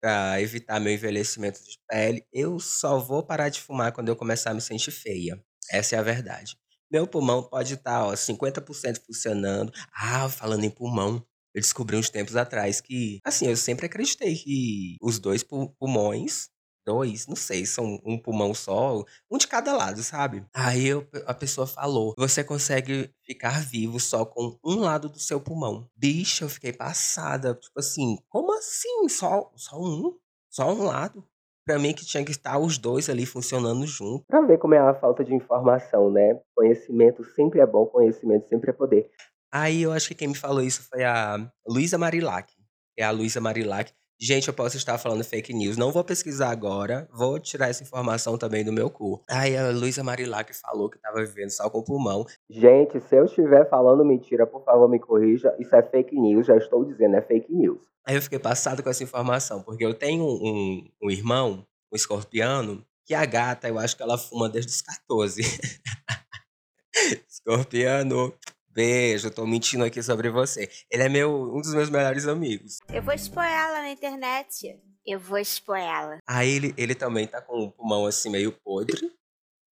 pra 0.02 0.40
evitar 0.42 0.80
meu 0.80 0.94
envelhecimento 0.94 1.60
de 1.64 1.78
pele. 1.88 2.24
Eu 2.32 2.60
só 2.60 3.00
vou 3.00 3.26
parar 3.26 3.50
de 3.50 3.62
fumar 3.62 3.92
quando 3.94 4.10
eu 4.10 4.16
começar 4.16 4.52
a 4.52 4.54
me 4.54 4.62
sentir 4.62 4.92
feia. 4.92 5.42
Essa 5.72 5.96
é 5.96 6.00
a 6.00 6.04
verdade. 6.04 6.58
Meu 6.92 7.08
pulmão 7.08 7.44
pode 7.44 7.76
estar, 7.76 8.06
ó, 8.06 8.16
50% 8.16 9.02
funcionando. 9.06 9.72
Ah, 9.94 10.28
falando 10.30 10.64
em 10.64 10.70
pulmão, 10.70 11.24
eu 11.54 11.62
descobri 11.62 11.96
uns 11.96 12.10
tempos 12.10 12.36
atrás 12.36 12.82
que, 12.82 13.20
assim, 13.24 13.48
eu 13.48 13.58
sempre 13.58 13.86
acreditei 13.86 14.36
que 14.36 14.98
os 15.02 15.20
dois 15.20 15.44
pulmões, 15.44 16.50
dois, 16.86 17.28
não 17.28 17.36
sei, 17.36 17.66
são 17.66 18.00
um 18.04 18.18
pulmão 18.18 18.54
só, 18.54 19.04
um 19.30 19.38
de 19.38 19.48
cada 19.48 19.76
lado, 19.76 20.02
sabe? 20.02 20.44
Aí 20.54 20.88
eu, 20.88 21.08
a 21.26 21.34
pessoa 21.34 21.68
falou: 21.68 22.16
você 22.18 22.44
consegue 22.44 23.14
ficar 23.24 23.62
vivo 23.64 24.00
só 24.00 24.26
com 24.26 24.58
um 24.64 24.76
lado 24.80 25.10
do 25.10 25.20
seu 25.20 25.40
pulmão. 25.40 25.88
Bicho, 25.96 26.44
eu 26.46 26.50
fiquei 26.50 26.74
passada. 26.74 27.54
Tipo 27.56 27.80
assim, 27.80 28.18
como 28.30 28.52
assim? 28.58 29.08
Só, 29.10 29.52
só 29.56 29.80
um? 29.80 30.18
Só 30.50 30.74
um 30.74 30.84
lado? 30.84 31.29
Pra 31.70 31.78
mim 31.78 31.94
que 31.94 32.04
tinha 32.04 32.26
que 32.26 32.32
estar 32.32 32.58
os 32.58 32.80
dois 32.80 33.12
ali 33.12 33.28
funcionando 33.28 33.86
junto. 33.86 34.26
Pra 34.26 34.42
ver 34.42 34.58
como 34.58 34.74
é 34.74 34.80
a 34.80 34.96
falta 34.96 35.24
de 35.24 35.36
informação, 35.36 36.10
né? 36.10 36.36
Conhecimento 36.56 37.24
sempre 37.24 37.60
é 37.60 37.66
bom, 37.68 37.86
conhecimento 37.86 38.48
sempre 38.50 38.72
é 38.72 38.74
poder. 38.74 39.08
Aí 39.54 39.84
eu 39.84 39.92
acho 39.92 40.08
que 40.08 40.16
quem 40.16 40.30
me 40.30 40.36
falou 40.36 40.64
isso 40.64 40.82
foi 40.90 41.04
a 41.04 41.38
Luísa 41.68 41.96
Marilac. 41.96 42.52
É 42.98 43.04
a 43.04 43.12
Luísa 43.12 43.40
Marilac. 43.40 43.94
Gente, 44.22 44.50
eu 44.50 44.54
posso 44.54 44.76
estar 44.76 44.98
falando 44.98 45.24
fake 45.24 45.54
news. 45.54 45.78
Não 45.78 45.94
vou 45.94 46.04
pesquisar 46.04 46.52
agora. 46.52 47.08
Vou 47.14 47.40
tirar 47.40 47.70
essa 47.70 47.84
informação 47.84 48.38
também 48.38 48.66
do 48.66 48.74
meu 48.74 48.90
cu. 48.90 49.24
Aí 49.30 49.56
a 49.56 49.70
Luísa 49.72 50.04
Marilac 50.04 50.54
falou 50.54 50.90
que 50.90 50.98
estava 50.98 51.24
vivendo 51.24 51.52
só 51.52 51.70
com 51.70 51.82
pulmão. 51.82 52.26
Gente, 52.50 53.00
se 53.00 53.16
eu 53.16 53.24
estiver 53.24 53.70
falando 53.70 54.04
mentira, 54.04 54.46
por 54.46 54.62
favor, 54.66 54.90
me 54.90 55.00
corrija. 55.00 55.56
Isso 55.58 55.74
é 55.74 55.82
fake 55.82 56.20
news. 56.20 56.48
Já 56.48 56.58
estou 56.58 56.84
dizendo, 56.84 57.16
é 57.16 57.22
fake 57.22 57.54
news. 57.54 57.80
Aí 58.06 58.16
eu 58.16 58.22
fiquei 58.22 58.40
passado 58.40 58.84
com 58.84 58.90
essa 58.90 59.04
informação, 59.04 59.64
porque 59.64 59.86
eu 59.86 59.94
tenho 59.94 60.26
um, 60.26 60.86
um 61.02 61.10
irmão, 61.10 61.66
um 61.90 61.96
escorpiano, 61.96 62.84
que 63.06 63.14
a 63.14 63.26
gata, 63.26 63.70
eu 63.70 63.80
acho 63.80 63.96
que 63.96 64.04
ela 64.04 64.18
fuma 64.18 64.50
desde 64.50 64.72
os 64.72 64.82
14. 64.82 65.42
escorpiano, 67.30 68.34
Beijo, 68.80 69.30
tô 69.30 69.46
mentindo 69.46 69.84
aqui 69.84 70.02
sobre 70.02 70.30
você. 70.30 70.70
Ele 70.90 71.04
é 71.04 71.10
meu, 71.10 71.54
um 71.54 71.60
dos 71.60 71.74
meus 71.74 71.90
melhores 71.90 72.26
amigos. 72.26 72.78
Eu 72.88 73.02
vou 73.02 73.14
expor 73.14 73.44
ela 73.44 73.82
na 73.82 73.90
internet. 73.90 74.80
Eu 75.06 75.20
vou 75.20 75.38
expor 75.38 75.78
ela. 75.78 76.18
Aí 76.26 76.50
ele, 76.50 76.74
ele 76.78 76.96
também 76.96 77.28
tá 77.28 77.42
com 77.42 77.60
o 77.60 77.72
pulmão 77.74 78.06
assim 78.06 78.30
meio 78.30 78.54
podre. 78.64 79.12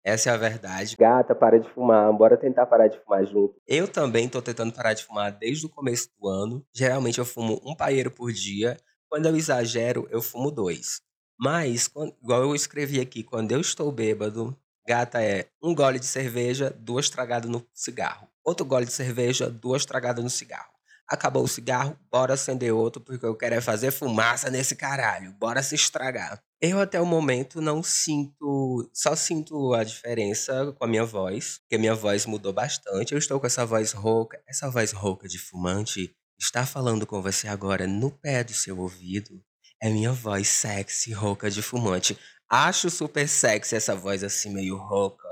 Essa 0.03 0.31
é 0.31 0.33
a 0.33 0.37
verdade. 0.37 0.97
Gata, 0.99 1.33
para 1.33 1.57
de 1.57 1.73
fumar. 1.73 2.11
Bora 2.11 2.35
tentar 2.35 2.65
parar 2.65 2.89
de 2.89 2.99
fumar 3.01 3.25
junto. 3.25 3.55
Eu 3.65 3.87
também 3.87 4.27
tô 4.27 4.41
tentando 4.41 4.73
parar 4.73 4.93
de 4.93 5.05
fumar 5.05 5.31
desde 5.31 5.65
o 5.65 5.69
começo 5.69 6.09
do 6.19 6.27
ano. 6.27 6.65
Geralmente 6.75 7.17
eu 7.17 7.25
fumo 7.25 7.61
um 7.63 7.73
paeiro 7.73 8.11
por 8.11 8.33
dia. 8.33 8.75
Quando 9.09 9.27
eu 9.27 9.37
exagero, 9.37 10.05
eu 10.11 10.21
fumo 10.21 10.51
dois. 10.51 10.99
Mas, 11.39 11.87
quando, 11.87 12.13
igual 12.21 12.41
eu 12.41 12.53
escrevi 12.53 12.99
aqui, 12.99 13.23
quando 13.23 13.53
eu 13.53 13.61
estou 13.61 13.89
bêbado, 13.89 14.53
gata 14.85 15.23
é 15.23 15.47
um 15.63 15.73
gole 15.73 15.97
de 15.97 16.05
cerveja, 16.05 16.75
duas 16.77 17.09
tragadas 17.09 17.49
no 17.49 17.65
cigarro. 17.73 18.27
Outro 18.47 18.65
gole 18.65 18.85
de 18.85 18.93
cerveja, 18.93 19.49
duas 19.49 19.85
tragadas 19.85 20.23
no 20.23 20.29
cigarro. 20.29 20.71
Acabou 21.05 21.43
o 21.43 21.47
cigarro, 21.49 21.99
bora 22.09 22.33
acender 22.33 22.73
outro, 22.73 23.01
porque 23.01 23.25
eu 23.25 23.35
quero 23.35 23.55
é 23.55 23.61
fazer 23.61 23.91
fumaça 23.91 24.49
nesse 24.49 24.73
caralho. 24.73 25.33
Bora 25.33 25.61
se 25.61 25.75
estragar. 25.75 26.41
Eu 26.61 26.79
até 26.79 27.01
o 27.01 27.05
momento 27.05 27.59
não 27.59 27.83
sinto, 27.83 28.89
só 28.93 29.17
sinto 29.17 29.73
a 29.73 29.83
diferença 29.83 30.73
com 30.79 30.85
a 30.85 30.87
minha 30.87 31.03
voz, 31.03 31.59
que 31.67 31.75
a 31.75 31.79
minha 31.79 31.93
voz 31.93 32.25
mudou 32.25 32.53
bastante. 32.53 33.11
Eu 33.11 33.17
estou 33.17 33.37
com 33.37 33.47
essa 33.47 33.65
voz 33.65 33.91
rouca, 33.91 34.41
essa 34.47 34.69
voz 34.69 34.93
rouca 34.93 35.27
de 35.27 35.37
fumante 35.37 36.15
está 36.39 36.65
falando 36.65 37.05
com 37.05 37.21
você 37.21 37.49
agora 37.49 37.85
no 37.85 38.09
pé 38.11 38.45
do 38.45 38.53
seu 38.53 38.79
ouvido. 38.79 39.43
É 39.83 39.89
minha 39.89 40.13
voz 40.13 40.47
sexy, 40.47 41.11
rouca 41.11 41.51
de 41.51 41.61
fumante. 41.61 42.17
Acho 42.49 42.89
super 42.89 43.27
sexy 43.27 43.75
essa 43.75 43.93
voz 43.93 44.23
assim 44.23 44.53
meio 44.53 44.77
rouca, 44.77 45.27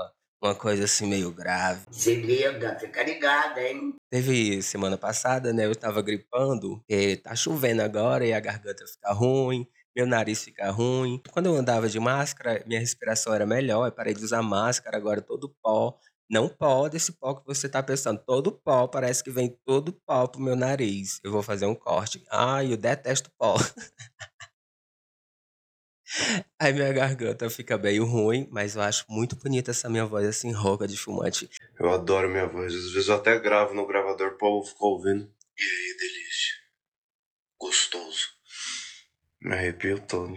uma 0.46 0.56
coisa 0.56 0.86
assim 0.86 1.08
meio 1.08 1.32
grave. 1.32 1.82
Se 1.92 2.16
liga, 2.16 2.78
fica 2.80 3.04
ligado, 3.04 3.58
hein? 3.58 3.96
Teve 4.12 4.62
semana 4.62 4.98
passada, 4.98 5.52
né? 5.52 5.66
Eu 5.66 5.76
tava 5.76 6.02
gripando, 6.02 6.82
e 6.88 7.18
tá 7.18 7.36
chovendo 7.36 7.82
agora 7.82 8.26
e 8.26 8.34
a 8.34 8.40
garganta 8.40 8.86
fica 8.86 9.12
ruim, 9.12 9.68
meu 9.96 10.06
nariz 10.06 10.44
fica 10.44 10.70
ruim. 10.70 11.22
Quando 11.32 11.48
eu 11.48 11.56
andava 11.56 11.90
de 11.90 12.00
máscara, 12.00 12.64
minha 12.68 12.80
respiração 12.80 13.34
era 13.34 13.46
melhor, 13.46 13.88
eu 13.88 13.92
parei 13.92 14.14
de 14.14 14.24
usar 14.24 14.42
máscara, 14.44 14.98
agora 14.98 15.22
todo 15.22 15.54
pó. 15.64 15.98
Não 16.30 16.50
pó 16.50 16.90
desse 16.90 17.12
pó 17.14 17.36
que 17.36 17.46
você 17.46 17.70
tá 17.70 17.84
pensando, 17.84 18.20
todo 18.26 18.52
pó, 18.52 18.88
parece 18.88 19.24
que 19.24 19.30
vem 19.30 19.56
todo 19.64 19.94
pó 19.94 20.28
pro 20.28 20.42
meu 20.42 20.56
nariz. 20.56 21.20
Eu 21.24 21.32
vou 21.32 21.44
fazer 21.44 21.68
um 21.68 21.76
corte. 21.76 22.24
Ai, 22.32 22.74
eu 22.74 22.78
detesto 22.78 23.32
pó. 23.38 23.56
Aí 26.60 26.72
minha 26.74 26.92
garganta 26.94 27.50
fica 27.50 27.78
meio 27.78 28.06
ruim, 28.06 28.48
mas 28.52 28.76
eu 28.76 28.82
acho 28.82 29.06
muito 29.10 29.36
bonita 29.36 29.72
essa 29.72 29.90
minha 29.90 30.06
voz 30.06 30.26
assim, 30.26 30.52
rouca 30.52 30.88
de 30.88 30.98
fumante. 30.98 31.50
Eu 31.80 31.92
adoro 31.92 32.30
minha 32.30 32.48
voz. 32.48 32.74
Às 32.74 32.92
vezes 32.92 33.08
eu 33.10 33.16
até 33.16 33.38
gravo 33.40 33.74
no 33.74 33.86
gravador, 33.86 34.34
o 34.34 34.38
povo 34.38 34.68
fica 34.68 34.86
ouvindo. 34.86 35.30
E 35.58 35.64
aí, 35.64 35.98
delícia. 35.98 36.56
Gostoso. 37.60 38.28
Me 39.42 39.54
arrepio 39.54 40.00
todo. 40.00 40.34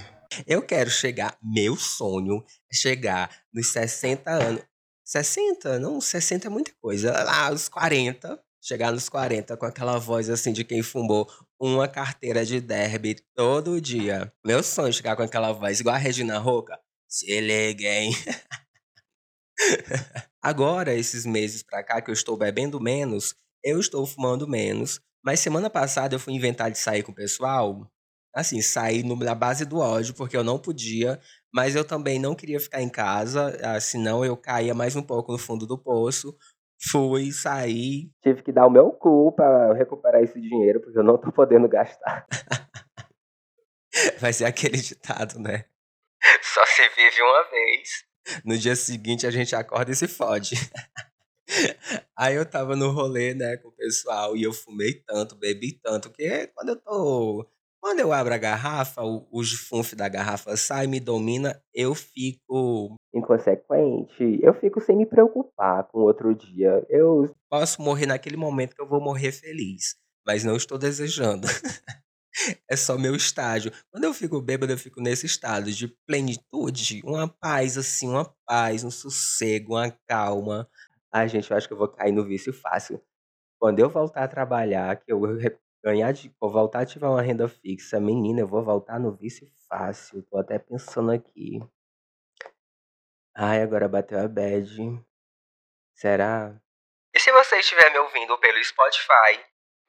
Eu 0.47 0.62
quero 0.62 0.90
chegar, 0.90 1.37
meu 1.42 1.76
sonho 1.76 2.44
é 2.70 2.75
chegar 2.75 3.30
nos 3.52 3.73
60 3.73 4.30
anos. 4.30 4.62
60? 5.04 5.78
Não, 5.78 6.00
60 6.00 6.47
é 6.47 6.50
muita 6.50 6.73
coisa. 6.80 7.12
Lá, 7.25 7.50
os 7.50 7.68
40. 7.68 8.38
Chegar 8.61 8.92
nos 8.92 9.08
40 9.08 9.56
com 9.56 9.64
aquela 9.64 9.99
voz 9.99 10.28
assim 10.28 10.52
de 10.52 10.64
quem 10.64 10.82
fumou 10.82 11.26
uma 11.61 11.88
carteira 11.88 12.45
de 12.45 12.61
derby 12.61 13.17
todo 13.35 13.81
dia. 13.81 14.33
Meu 14.45 14.62
sonho 14.62 14.88
é 14.88 14.93
chegar 14.93 15.17
com 15.17 15.23
aquela 15.23 15.53
voz 15.53 15.81
igual 15.81 15.97
a 15.97 15.99
Regina 15.99 16.38
Roca. 16.38 16.79
Se 17.09 17.41
liguem. 17.41 18.12
Agora, 20.41 20.95
esses 20.95 21.27
meses 21.27 21.62
pra 21.62 21.83
cá 21.83 22.00
que 22.00 22.11
eu 22.11 22.15
estou 22.15 22.37
bebendo 22.37 22.81
menos, 22.81 23.35
eu 23.65 23.81
estou 23.81 24.07
fumando 24.07 24.47
menos. 24.47 25.00
Mas 25.25 25.41
semana 25.41 25.69
passada 25.69 26.15
eu 26.15 26.21
fui 26.21 26.33
inventar 26.35 26.71
de 26.71 26.79
sair 26.79 27.03
com 27.03 27.12
o 27.12 27.15
pessoal. 27.15 27.91
Assim, 28.35 28.62
sair 28.62 29.03
na 29.05 29.35
base 29.35 29.65
do 29.65 29.79
ódio, 29.79 30.15
porque 30.15 30.37
eu 30.37 30.45
não 30.45 30.59
podia. 30.59 31.21
Mas 31.53 31.75
eu 31.75 31.85
também 31.85 32.19
não 32.19 32.35
queria 32.35 32.61
ficar 32.61 32.83
em 32.83 32.88
casa, 32.88 33.59
ah, 33.62 33.81
senão 33.81 34.25
eu 34.25 34.37
caía 34.37 34.75
mais 34.75 34.95
um 34.95 35.03
pouco 35.03 35.33
no 35.33 35.38
fundo 35.38 35.67
do 35.67 35.79
poço. 35.79 36.37
Fui, 36.80 37.32
saí. 37.32 38.11
Tive 38.23 38.42
que 38.42 38.52
dar 38.52 38.66
o 38.66 38.70
meu 38.70 38.92
cu 38.92 39.32
pra 39.32 39.73
recuperar 39.75 40.23
esse 40.23 40.40
dinheiro, 40.40 40.80
porque 40.80 40.99
eu 40.99 41.02
não 41.02 41.18
tô 41.18 41.32
podendo 41.32 41.68
gastar. 41.68 42.26
Vai 44.20 44.32
ser 44.32 44.44
aquele 44.44 44.76
ditado, 44.76 45.40
né? 45.40 45.64
Só 46.42 46.64
se 46.66 46.88
vive 46.90 47.23
uma 47.23 47.50
vez. 47.50 48.06
No 48.44 48.56
dia 48.56 48.76
seguinte 48.76 49.26
a 49.26 49.30
gente 49.30 49.56
acorda 49.56 49.90
e 49.90 49.97
se 49.97 50.06
fode. 50.06 50.54
Aí 52.16 52.35
eu 52.35 52.44
tava 52.44 52.76
no 52.76 52.90
rolê, 52.90 53.35
né, 53.35 53.56
com 53.56 53.68
o 53.68 53.73
pessoal 53.73 54.37
e 54.37 54.42
eu 54.42 54.52
fumei 54.52 55.02
tanto, 55.06 55.35
bebi 55.35 55.73
tanto, 55.82 56.11
que 56.11 56.47
quando 56.49 56.70
eu 56.70 56.76
tô 56.76 57.50
quando 57.80 58.00
eu 58.00 58.12
abro 58.12 58.35
a 58.35 58.38
garrafa, 58.38 59.02
o, 59.02 59.26
o 59.30 59.97
da 59.97 60.08
garrafa 60.08 60.56
sai, 60.56 60.87
me 60.87 61.00
domina, 61.00 61.61
eu 61.73 61.94
fico 61.94 62.97
inconsequente. 63.14 64.38
Eu 64.42 64.54
fico 64.54 64.80
sem 64.80 64.97
me 64.97 65.06
preocupar 65.06 65.85
com 65.85 66.00
outro 66.00 66.35
dia. 66.35 66.85
Eu 66.88 67.35
posso 67.49 67.80
morrer 67.80 68.06
naquele 68.06 68.37
momento 68.37 68.75
que 68.75 68.82
eu 68.82 68.88
vou 68.88 69.00
morrer 69.00 69.32
feliz, 69.32 69.97
mas 70.26 70.44
não 70.44 70.56
estou 70.56 70.78
desejando. 70.78 71.47
é 72.70 72.76
só 72.76 72.99
meu 72.99 73.14
estágio. 73.14 73.73
Quando 73.90 74.04
eu 74.04 74.14
fico 74.14 74.40
bêbado, 74.40 74.73
eu 74.73 74.78
fico 74.78 75.00
nesse 75.00 75.26
estado 75.26 75.70
de 75.70 75.88
plenitude, 76.06 77.00
uma 77.04 77.28
paz 77.28 77.76
assim, 77.78 78.08
uma 78.08 78.32
paz, 78.47 78.85
um 78.85 78.90
sossego, 78.90 79.75
uma 79.75 79.90
calma. 80.06 80.68
Ai, 81.12 81.28
gente, 81.28 81.50
eu 81.50 81.56
acho 81.56 81.66
que 81.66 81.75
eu 81.75 81.78
vou 81.78 81.88
cair 81.88 82.12
no 82.12 82.25
vício 82.25 82.52
fácil. 82.52 83.00
Quando 83.61 83.80
eu 83.80 83.88
voltar 83.88 84.25
a 84.25 84.28
trabalhar, 84.28 84.97
que 84.97 85.12
eu 85.12 85.20
Ganhar 85.82 86.12
de 86.12 86.35
vou 86.40 86.50
voltar 86.50 86.80
a 86.80 86.82
ativar 86.82 87.11
uma 87.11 87.23
renda 87.23 87.49
fixa. 87.49 88.00
Menina, 88.00 88.40
eu 88.40 88.49
vou 88.49 88.62
voltar 88.62 88.99
no 88.99 89.14
vício 89.14 89.47
fácil. 89.68 90.23
Tô 90.25 90.38
até 90.38 90.58
pensando 90.58 91.12
aqui. 91.12 91.61
Ai, 93.37 93.62
agora 93.62 93.88
bateu 93.88 94.18
a 94.18 94.26
bad. 94.26 94.76
Será? 95.94 96.61
E 97.14 97.20
se 97.20 97.30
você 97.30 97.58
estiver 97.58 97.90
me 97.92 97.99
ouvindo 97.99 98.37
pelo 98.38 98.62
Spotify, 98.62 99.40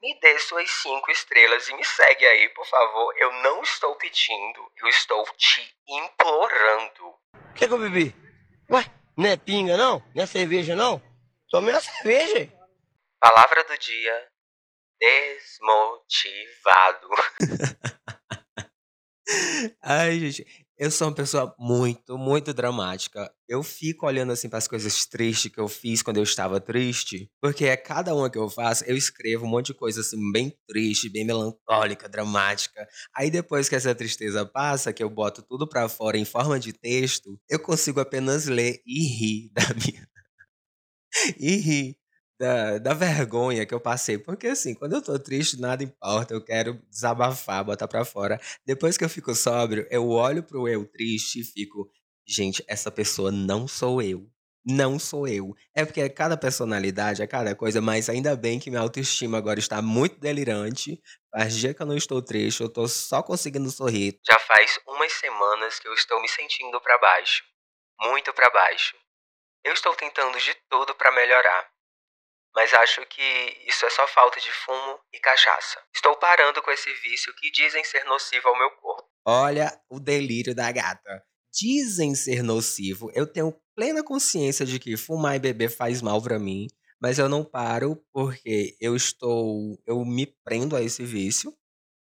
me 0.02 0.20
dê 0.20 0.38
suas 0.40 0.70
cinco 0.70 1.10
estrelas 1.12 1.68
e 1.68 1.76
me 1.76 1.84
segue 1.84 2.26
aí, 2.26 2.50
por 2.50 2.66
favor. 2.68 3.14
Eu 3.18 3.32
não 3.42 3.62
estou 3.64 3.96
pedindo, 3.96 4.72
eu 4.78 4.88
estou 4.88 5.26
te 5.38 5.76
implorando. 5.88 7.08
O 7.34 7.54
que, 7.56 7.68
que 7.68 7.74
eu 7.74 7.80
bebi? 7.80 8.16
Ué, 8.72 8.86
não 9.18 9.28
é 9.28 9.36
pinga 9.36 9.76
não? 9.76 10.04
Não 10.16 10.24
é 10.24 10.28
cerveja 10.28 10.76
não? 10.76 11.02
Tomei 11.50 11.74
uma 11.74 11.82
cerveja. 11.82 12.48
Palavra 13.20 13.64
do 13.64 13.78
dia 13.78 14.30
desmotivado. 15.00 17.08
Ai, 19.84 20.20
gente, 20.20 20.46
eu 20.80 20.90
sou 20.90 21.10
uma 21.10 21.14
pessoa 21.14 21.54
muito, 21.60 22.18
muito 22.18 22.54
dramática. 22.54 23.30
Eu 23.48 23.62
fico 23.62 24.08
olhando 24.08 24.32
assim 24.32 24.48
para 24.48 24.58
as 24.58 24.68
coisas 24.68 25.06
tristes 25.06 25.52
que 25.52 25.60
eu 25.60 25.68
fiz 25.68 26.02
quando 26.02 26.18
eu 26.18 26.24
estava 26.24 26.60
triste, 26.62 27.30
porque 27.42 27.66
é 27.66 27.76
cada 27.76 28.16
uma 28.16 28.30
que 28.30 28.38
eu 28.38 28.50
faço, 28.50 28.86
eu 28.86 28.96
escrevo 28.96 29.46
um 29.46 29.50
monte 29.50 29.68
de 29.68 29.74
coisa 29.74 30.00
assim 30.02 30.32
bem 30.32 30.56
triste, 30.68 31.10
bem 31.10 31.26
melancólica, 31.26 32.08
dramática. 32.08 32.88
Aí 33.14 33.30
depois 33.30 33.68
que 33.68 33.76
essa 33.76 33.94
tristeza 33.94 34.46
passa, 34.46 34.94
que 34.94 35.04
eu 35.04 35.10
boto 35.10 35.44
tudo 35.44 35.68
para 35.68 35.90
fora 35.90 36.18
em 36.18 36.26
forma 36.26 36.58
de 36.60 36.72
texto, 36.72 37.38
eu 37.50 37.60
consigo 37.60 38.00
apenas 38.00 38.48
ler 38.48 38.82
e 38.86 39.06
rir 39.06 39.52
da 39.52 39.74
minha 39.76 40.08
e 41.38 41.56
rir 41.58 41.99
da, 42.40 42.78
da 42.78 42.94
vergonha 42.94 43.66
que 43.66 43.74
eu 43.74 43.82
passei. 43.82 44.18
Porque 44.18 44.48
assim, 44.48 44.74
quando 44.74 44.94
eu 44.94 45.02
tô 45.02 45.20
triste, 45.20 45.60
nada 45.60 45.84
importa, 45.84 46.34
eu 46.34 46.44
quero 46.44 46.82
desabafar, 46.90 47.64
botar 47.64 47.88
pra 47.88 48.06
fora. 48.06 48.40
Depois 48.66 48.98
que 48.98 49.04
eu 49.04 49.10
fico 49.10 49.36
sóbrio, 49.36 49.86
eu 49.92 50.08
olho 50.10 50.42
pro 50.42 50.68
eu 50.68 50.86
triste 50.86 51.42
e 51.42 51.44
fico, 51.44 51.92
gente, 52.26 52.64
essa 52.68 52.90
pessoa 52.90 53.30
não 53.32 53.68
sou 53.68 54.02
eu. 54.02 54.26
Não 54.66 55.00
sou 55.00 55.28
eu. 55.28 55.56
É 55.74 55.84
porque 55.86 56.02
é 56.02 56.10
cada 56.10 56.38
personalidade, 56.38 57.22
é 57.22 57.28
cada 57.28 57.56
coisa, 57.56 57.82
mas 57.82 58.10
ainda 58.10 58.36
bem 58.36 58.60
que 58.60 58.70
minha 58.70 58.82
autoestima 58.82 59.38
agora 59.38 59.58
está 59.58 59.82
muito 59.82 60.20
delirante. 60.20 61.02
Faz 61.32 61.56
dia 61.56 61.74
que 61.74 61.82
eu 61.82 61.86
não 61.86 61.96
estou 61.96 62.22
triste, 62.22 62.62
eu 62.62 62.70
tô 62.70 62.88
só 62.88 63.24
conseguindo 63.24 63.70
sorrir. 63.72 64.20
Já 64.26 64.38
faz 64.40 64.80
umas 64.88 65.12
semanas 65.14 65.80
que 65.80 65.88
eu 65.88 65.94
estou 65.94 66.22
me 66.22 66.28
sentindo 66.28 66.80
para 66.82 66.98
baixo. 66.98 67.44
Muito 68.02 68.34
para 68.34 68.50
baixo. 68.50 68.96
Eu 69.64 69.74
estou 69.74 69.94
tentando 69.96 70.38
de 70.38 70.56
tudo 70.70 70.94
para 70.96 71.12
melhorar 71.12 71.79
mas 72.56 72.74
acho 72.74 73.06
que 73.08 73.64
isso 73.68 73.86
é 73.86 73.90
só 73.90 74.08
falta 74.08 74.40
de 74.40 74.52
fumo 74.52 75.00
e 75.14 75.20
cachaça. 75.20 75.82
Estou 75.94 76.16
parando 76.18 76.62
com 76.62 76.72
esse 76.72 76.92
vício 77.02 77.34
que 77.36 77.52
dizem 77.52 77.84
ser 77.84 78.04
nocivo 78.06 78.48
ao 78.48 78.58
meu 78.58 78.70
corpo. 78.72 79.08
Olha 79.26 79.72
o 79.90 80.00
delírio 80.00 80.56
da 80.56 80.72
gata. 80.72 81.24
Dizem 81.54 82.16
ser 82.16 82.44
nocivo. 82.44 83.12
Eu 83.14 83.26
tenho 83.26 83.54
plena 83.76 84.04
consciência 84.04 84.66
de 84.66 84.80
que 84.80 84.98
fumar 84.98 85.36
e 85.36 85.40
beber 85.40 85.70
faz 85.70 86.02
mal 86.02 86.22
para 86.22 86.40
mim, 86.40 86.68
mas 87.02 87.18
eu 87.18 87.30
não 87.30 87.44
paro 87.44 87.96
porque 88.12 88.76
eu 88.80 88.96
estou, 88.96 89.82
eu 89.88 90.04
me 90.04 90.28
prendo 90.44 90.76
a 90.76 90.82
esse 90.82 91.04
vício. 91.04 91.54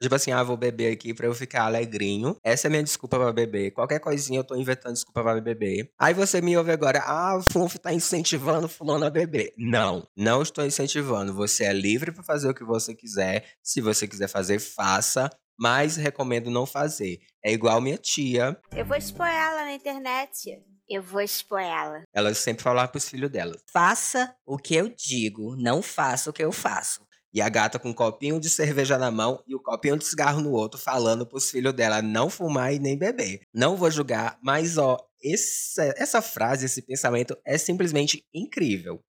Tipo 0.01 0.15
assim, 0.15 0.31
ah, 0.31 0.41
vou 0.41 0.57
beber 0.57 0.91
aqui 0.91 1.13
pra 1.13 1.27
eu 1.27 1.33
ficar 1.35 1.65
alegrinho. 1.65 2.35
Essa 2.43 2.67
é 2.67 2.69
minha 2.69 2.83
desculpa 2.83 3.19
pra 3.19 3.31
beber. 3.31 3.71
Qualquer 3.71 3.99
coisinha 3.99 4.39
eu 4.39 4.43
tô 4.43 4.55
inventando 4.55 4.93
desculpa 4.93 5.21
pra 5.21 5.39
beber. 5.39 5.91
Aí 5.99 6.13
você 6.13 6.41
me 6.41 6.57
ouve 6.57 6.71
agora, 6.71 7.03
ah, 7.05 7.37
o 7.37 7.43
Funf 7.43 7.75
tá 7.77 7.93
incentivando 7.93 8.67
fulano 8.67 9.05
a 9.05 9.09
beber. 9.09 9.53
Não, 9.57 10.07
não 10.17 10.41
estou 10.41 10.65
incentivando. 10.65 11.33
Você 11.35 11.65
é 11.65 11.73
livre 11.73 12.11
pra 12.11 12.23
fazer 12.23 12.49
o 12.49 12.53
que 12.53 12.63
você 12.63 12.95
quiser. 12.95 13.45
Se 13.61 13.79
você 13.79 14.07
quiser 14.07 14.27
fazer, 14.27 14.59
faça. 14.59 15.29
Mas 15.59 15.95
recomendo 15.97 16.49
não 16.49 16.65
fazer. 16.65 17.19
É 17.45 17.51
igual 17.51 17.79
minha 17.79 17.97
tia. 17.97 18.59
Eu 18.75 18.83
vou 18.83 18.97
expor 18.97 19.27
ela 19.27 19.65
na 19.65 19.73
internet. 19.73 20.59
Eu 20.89 21.03
vou 21.03 21.21
expor 21.21 21.61
ela. 21.61 22.01
Ela 22.11 22.33
sempre 22.33 22.63
falava 22.63 22.87
pros 22.87 23.07
filhos 23.07 23.29
dela. 23.29 23.55
Faça 23.71 24.33
o 24.45 24.57
que 24.57 24.75
eu 24.75 24.89
digo, 24.89 25.55
não 25.55 25.81
faça 25.81 26.31
o 26.31 26.33
que 26.33 26.43
eu 26.43 26.51
faço. 26.51 27.01
E 27.33 27.41
a 27.41 27.47
gata 27.47 27.79
com 27.79 27.89
um 27.89 27.93
copinho 27.93 28.39
de 28.39 28.49
cerveja 28.49 28.97
na 28.97 29.09
mão 29.09 29.41
e 29.47 29.55
o 29.55 29.59
um 29.59 29.63
copinho 29.63 29.97
de 29.97 30.05
cigarro 30.05 30.41
no 30.41 30.51
outro, 30.51 30.79
falando 30.79 31.25
pros 31.25 31.49
filhos 31.49 31.73
dela 31.73 32.01
não 32.01 32.29
fumar 32.29 32.73
e 32.73 32.79
nem 32.79 32.97
beber. 32.97 33.41
Não 33.53 33.77
vou 33.77 33.89
julgar, 33.89 34.37
mas 34.43 34.77
ó, 34.77 34.97
essa, 35.23 35.93
essa 35.97 36.21
frase, 36.21 36.65
esse 36.65 36.81
pensamento 36.81 37.37
é 37.45 37.57
simplesmente 37.57 38.25
incrível. 38.33 39.01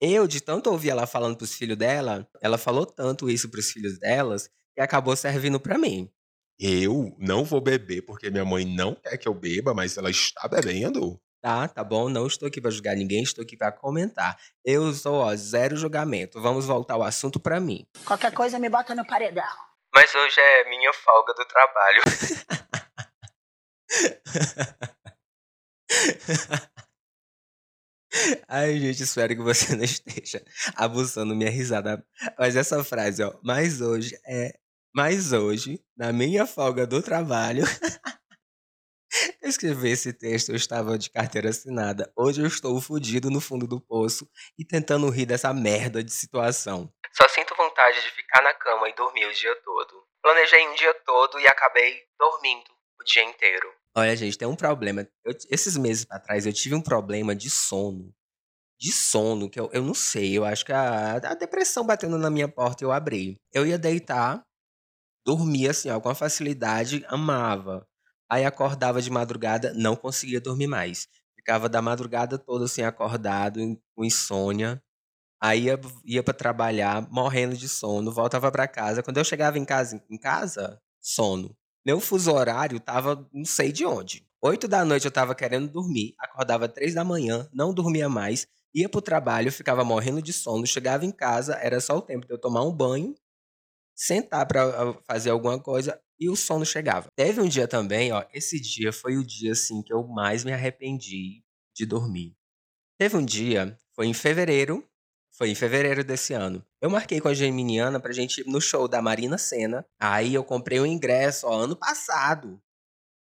Eu, 0.00 0.26
de 0.26 0.40
tanto 0.40 0.70
ouvir 0.70 0.90
ela 0.90 1.06
falando 1.06 1.36
pros 1.36 1.54
filhos 1.54 1.76
dela, 1.76 2.28
ela 2.40 2.56
falou 2.56 2.86
tanto 2.86 3.28
isso 3.28 3.48
pros 3.48 3.70
filhos 3.70 3.98
delas, 3.98 4.48
que 4.74 4.80
acabou 4.80 5.16
servindo 5.16 5.58
para 5.58 5.78
mim. 5.78 6.08
Eu 6.58 7.14
não 7.18 7.44
vou 7.44 7.60
beber 7.60 8.02
porque 8.02 8.30
minha 8.30 8.44
mãe 8.44 8.64
não 8.64 8.94
quer 8.94 9.16
que 9.16 9.28
eu 9.28 9.34
beba, 9.34 9.72
mas 9.72 9.96
ela 9.96 10.10
está 10.10 10.48
bebendo. 10.48 11.20
Tá, 11.40 11.68
tá 11.68 11.84
bom? 11.84 12.08
Não 12.08 12.26
estou 12.26 12.48
aqui 12.48 12.60
para 12.60 12.70
julgar 12.70 12.96
ninguém, 12.96 13.22
estou 13.22 13.44
aqui 13.44 13.56
para 13.56 13.70
comentar. 13.70 14.36
Eu 14.64 14.92
sou, 14.92 15.14
ó, 15.14 15.34
zero 15.36 15.76
julgamento. 15.76 16.40
Vamos 16.40 16.66
voltar 16.66 16.94
ao 16.94 17.04
assunto 17.04 17.38
para 17.38 17.60
mim. 17.60 17.86
Qualquer 18.04 18.32
coisa 18.32 18.58
me 18.58 18.68
bota 18.68 18.92
no 18.94 19.06
paredão. 19.06 19.44
Mas 19.94 20.12
hoje 20.14 20.40
é 20.40 20.68
minha 20.68 20.92
folga 20.92 21.32
do 21.34 21.44
trabalho. 21.44 22.02
Ai, 28.48 28.78
gente, 28.78 29.02
espero 29.02 29.36
que 29.36 29.42
você 29.42 29.76
não 29.76 29.84
esteja 29.84 30.42
abusando 30.74 31.36
minha 31.36 31.50
risada. 31.50 32.04
Mas 32.38 32.56
essa 32.56 32.82
frase, 32.82 33.22
ó, 33.22 33.32
mas 33.42 33.80
hoje 33.80 34.18
é. 34.26 34.58
Mas 34.94 35.32
hoje, 35.32 35.80
na 35.96 36.12
minha 36.12 36.46
folga 36.46 36.86
do 36.86 37.00
trabalho. 37.00 37.64
Eu 39.42 39.48
escrevi 39.48 39.90
esse 39.90 40.12
texto, 40.12 40.50
eu 40.50 40.56
estava 40.56 40.98
de 40.98 41.10
carteira 41.10 41.48
assinada. 41.48 42.12
Hoje 42.16 42.40
eu 42.42 42.46
estou 42.46 42.80
fudido 42.80 43.30
no 43.30 43.40
fundo 43.40 43.66
do 43.66 43.80
poço 43.80 44.28
e 44.58 44.64
tentando 44.64 45.08
rir 45.10 45.26
dessa 45.26 45.52
merda 45.52 46.02
de 46.02 46.12
situação. 46.12 46.92
Só 47.12 47.28
sinto 47.28 47.54
vontade 47.56 48.00
de 48.02 48.10
ficar 48.10 48.42
na 48.42 48.54
cama 48.54 48.88
e 48.88 48.94
dormir 48.94 49.26
o 49.26 49.32
dia 49.32 49.54
todo. 49.64 50.04
Planejei 50.22 50.68
um 50.68 50.74
dia 50.74 50.94
todo 51.06 51.40
e 51.40 51.46
acabei 51.46 52.02
dormindo 52.18 52.70
o 53.00 53.04
dia 53.04 53.24
inteiro. 53.24 53.72
Olha, 53.96 54.14
gente, 54.14 54.38
tem 54.38 54.46
um 54.46 54.56
problema. 54.56 55.08
Eu, 55.24 55.34
esses 55.50 55.76
meses 55.76 56.04
para 56.04 56.20
trás 56.20 56.46
eu 56.46 56.52
tive 56.52 56.74
um 56.74 56.82
problema 56.82 57.34
de 57.34 57.48
sono. 57.48 58.14
De 58.78 58.92
sono, 58.92 59.50
que 59.50 59.58
eu, 59.58 59.68
eu 59.72 59.82
não 59.82 59.94
sei. 59.94 60.36
Eu 60.36 60.44
acho 60.44 60.64
que 60.64 60.72
a, 60.72 61.14
a 61.14 61.34
depressão 61.34 61.84
batendo 61.84 62.18
na 62.18 62.30
minha 62.30 62.48
porta 62.48 62.84
eu 62.84 62.92
abri. 62.92 63.36
Eu 63.52 63.66
ia 63.66 63.78
deitar, 63.78 64.42
dormia 65.26 65.70
assim, 65.70 65.90
ó, 65.90 65.98
com 65.98 66.14
facilidade, 66.14 67.04
amava. 67.08 67.87
Aí 68.30 68.44
acordava 68.44 69.00
de 69.00 69.10
madrugada, 69.10 69.72
não 69.74 69.96
conseguia 69.96 70.40
dormir 70.40 70.66
mais. 70.66 71.08
Ficava 71.36 71.68
da 71.68 71.80
madrugada 71.80 72.38
toda 72.38 72.66
assim 72.66 72.82
acordado, 72.82 73.60
com 73.94 74.04
insônia. 74.04 74.82
Aí 75.40 75.64
ia, 75.64 75.80
ia 76.04 76.22
para 76.22 76.34
trabalhar, 76.34 77.08
morrendo 77.10 77.56
de 77.56 77.68
sono, 77.68 78.12
voltava 78.12 78.50
para 78.50 78.68
casa. 78.68 79.02
Quando 79.02 79.18
eu 79.18 79.24
chegava 79.24 79.58
em 79.58 79.64
casa, 79.64 80.02
em 80.10 80.18
casa, 80.18 80.80
sono. 81.00 81.56
Meu 81.86 82.00
fuso 82.00 82.32
horário 82.32 82.80
tava 82.80 83.28
não 83.32 83.44
sei 83.44 83.72
de 83.72 83.86
onde. 83.86 84.26
Oito 84.42 84.68
da 84.68 84.84
noite 84.84 85.06
eu 85.06 85.10
tava 85.10 85.34
querendo 85.34 85.68
dormir, 85.68 86.14
acordava 86.18 86.68
três 86.68 86.94
da 86.94 87.04
manhã, 87.04 87.48
não 87.52 87.74
dormia 87.74 88.08
mais, 88.08 88.46
ia 88.74 88.88
pro 88.88 89.00
trabalho, 89.02 89.50
ficava 89.50 89.84
morrendo 89.84 90.22
de 90.22 90.32
sono, 90.32 90.66
chegava 90.66 91.04
em 91.04 91.10
casa, 91.10 91.54
era 91.54 91.80
só 91.80 91.96
o 91.96 92.02
tempo 92.02 92.26
de 92.26 92.32
eu 92.32 92.38
tomar 92.38 92.62
um 92.62 92.72
banho, 92.72 93.14
sentar 93.96 94.46
para 94.46 94.94
fazer 95.06 95.30
alguma 95.30 95.60
coisa, 95.60 96.00
e 96.18 96.28
o 96.28 96.36
sono 96.36 96.64
chegava. 96.64 97.08
Teve 97.16 97.40
um 97.40 97.48
dia 97.48 97.68
também, 97.68 98.12
ó, 98.12 98.24
esse 98.32 98.60
dia 98.60 98.92
foi 98.92 99.16
o 99.16 99.24
dia 99.24 99.52
assim 99.52 99.82
que 99.82 99.92
eu 99.92 100.06
mais 100.06 100.44
me 100.44 100.52
arrependi 100.52 101.42
de 101.74 101.86
dormir. 101.86 102.36
Teve 102.98 103.16
um 103.16 103.24
dia, 103.24 103.78
foi 103.94 104.06
em 104.06 104.14
fevereiro, 104.14 104.84
foi 105.32 105.50
em 105.50 105.54
fevereiro 105.54 106.02
desse 106.02 106.34
ano. 106.34 106.64
Eu 106.80 106.90
marquei 106.90 107.20
com 107.20 107.28
a 107.28 107.34
Geminiana 107.34 108.00
pra 108.00 108.12
gente 108.12 108.40
ir 108.40 108.46
no 108.46 108.60
show 108.60 108.88
da 108.88 109.00
Marina 109.00 109.38
Senna. 109.38 109.86
Aí 110.00 110.34
eu 110.34 110.42
comprei 110.42 110.80
o 110.80 110.82
um 110.82 110.86
ingresso, 110.86 111.46
ó, 111.46 111.60
ano 111.60 111.76
passado. 111.76 112.60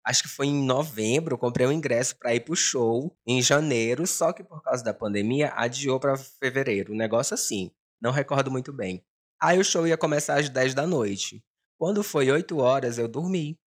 Acho 0.07 0.23
que 0.23 0.29
foi 0.29 0.47
em 0.47 0.65
novembro, 0.65 1.35
eu 1.35 1.39
comprei 1.39 1.67
o 1.67 1.71
um 1.71 1.73
ingresso 1.73 2.17
para 2.17 2.35
ir 2.35 2.41
pro 2.41 2.55
show 2.55 3.17
em 3.27 3.43
janeiro, 3.43 4.07
só 4.07 4.33
que 4.33 4.45
por 4.45 4.63
causa 4.63 4.85
da 4.85 4.93
pandemia 4.95 5.53
adiou 5.57 5.99
para 5.99 6.17
fevereiro. 6.17 6.93
Um 6.93 6.97
negócio 6.97 7.35
assim. 7.35 7.71
Não 8.01 8.13
recordo 8.13 8.51
muito 8.51 8.73
bem. 8.73 9.03
Aí 9.41 9.59
o 9.59 9.65
show 9.65 9.87
ia 9.87 9.97
começar 9.97 10.39
às 10.39 10.49
10 10.49 10.75
da 10.75 10.87
noite. 10.87 11.43
Quando 11.79 12.03
foi 12.03 12.31
8 12.31 12.57
horas, 12.59 12.99
eu 12.99 13.09
dormi. 13.09 13.59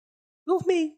Dormi. 0.45 0.97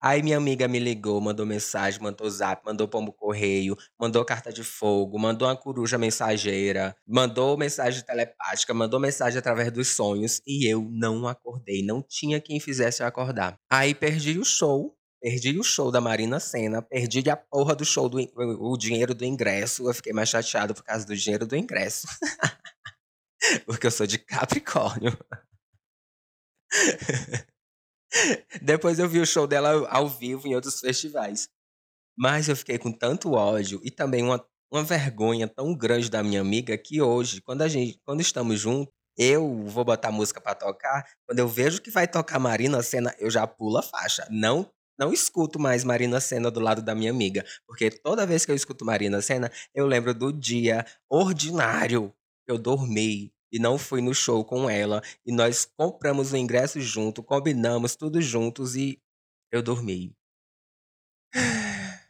Aí 0.00 0.22
minha 0.22 0.36
amiga 0.36 0.68
me 0.68 0.78
ligou, 0.78 1.20
mandou 1.20 1.46
mensagem, 1.46 2.00
mandou 2.00 2.28
zap, 2.28 2.62
mandou 2.64 2.86
pombo 2.86 3.12
correio, 3.12 3.76
mandou 3.98 4.24
carta 4.24 4.52
de 4.52 4.62
fogo, 4.62 5.18
mandou 5.18 5.48
uma 5.48 5.56
coruja 5.56 5.96
mensageira, 5.96 6.94
mandou 7.06 7.56
mensagem 7.56 8.04
telepática, 8.04 8.74
mandou 8.74 9.00
mensagem 9.00 9.38
através 9.38 9.72
dos 9.72 9.88
sonhos 9.96 10.40
e 10.46 10.70
eu 10.70 10.86
não 10.90 11.26
acordei, 11.26 11.82
não 11.82 12.02
tinha 12.02 12.40
quem 12.40 12.60
fizesse 12.60 13.02
eu 13.02 13.06
acordar. 13.06 13.58
Aí 13.70 13.94
perdi 13.94 14.38
o 14.38 14.44
show, 14.44 14.94
perdi 15.20 15.58
o 15.58 15.64
show 15.64 15.90
da 15.90 16.00
Marina 16.00 16.38
Senna, 16.38 16.82
perdi 16.82 17.28
a 17.30 17.36
porra 17.36 17.74
do 17.74 17.84
show 17.84 18.08
do 18.08 18.18
o 18.60 18.76
dinheiro 18.76 19.14
do 19.14 19.24
ingresso, 19.24 19.88
eu 19.88 19.94
fiquei 19.94 20.12
mais 20.12 20.28
chateado 20.28 20.74
por 20.74 20.84
causa 20.84 21.06
do 21.06 21.16
dinheiro 21.16 21.46
do 21.46 21.56
ingresso. 21.56 22.06
Porque 23.64 23.86
eu 23.86 23.90
sou 23.90 24.06
de 24.06 24.18
Capricórnio. 24.18 25.16
Depois 28.62 28.98
eu 28.98 29.08
vi 29.08 29.20
o 29.20 29.26
show 29.26 29.46
dela 29.46 29.86
ao 29.88 30.08
vivo 30.08 30.46
em 30.46 30.54
outros 30.54 30.80
festivais. 30.80 31.48
Mas 32.16 32.48
eu 32.48 32.56
fiquei 32.56 32.78
com 32.78 32.90
tanto 32.90 33.32
ódio 33.32 33.80
e 33.84 33.90
também 33.90 34.22
uma, 34.22 34.44
uma 34.72 34.82
vergonha 34.82 35.46
tão 35.46 35.76
grande 35.76 36.10
da 36.10 36.22
minha 36.22 36.40
amiga 36.40 36.76
que 36.78 37.02
hoje, 37.02 37.42
quando 37.42 37.62
a 37.62 37.68
gente, 37.68 38.00
quando 38.04 38.20
estamos 38.20 38.58
juntos, 38.58 38.92
eu 39.18 39.64
vou 39.64 39.84
botar 39.84 40.10
música 40.10 40.40
para 40.40 40.54
tocar, 40.54 41.04
quando 41.26 41.38
eu 41.38 41.48
vejo 41.48 41.80
que 41.80 41.90
vai 41.90 42.06
tocar 42.06 42.38
Marina 42.38 42.82
Senna, 42.82 43.14
eu 43.18 43.30
já 43.30 43.46
pulo 43.46 43.78
a 43.78 43.82
faixa. 43.82 44.26
Não 44.30 44.70
não 44.98 45.12
escuto 45.12 45.58
mais 45.58 45.84
Marina 45.84 46.20
Senna 46.20 46.50
do 46.50 46.58
lado 46.60 46.80
da 46.80 46.94
minha 46.94 47.10
amiga, 47.10 47.44
porque 47.66 47.90
toda 47.90 48.26
vez 48.26 48.46
que 48.46 48.50
eu 48.50 48.56
escuto 48.56 48.84
Marina 48.84 49.20
Senna, 49.20 49.50
eu 49.74 49.86
lembro 49.86 50.14
do 50.14 50.32
dia 50.32 50.86
ordinário 51.10 52.14
que 52.46 52.52
eu 52.52 52.58
dormi, 52.58 53.30
e 53.56 53.58
não 53.58 53.78
fui 53.78 54.02
no 54.02 54.14
show 54.14 54.44
com 54.44 54.68
ela. 54.68 55.02
E 55.24 55.32
nós 55.32 55.64
compramos 55.64 56.32
o 56.32 56.36
ingresso 56.36 56.78
junto, 56.80 57.22
combinamos 57.22 57.96
tudo 57.96 58.20
juntos 58.20 58.76
e 58.76 59.00
eu 59.50 59.62
dormi. 59.62 60.14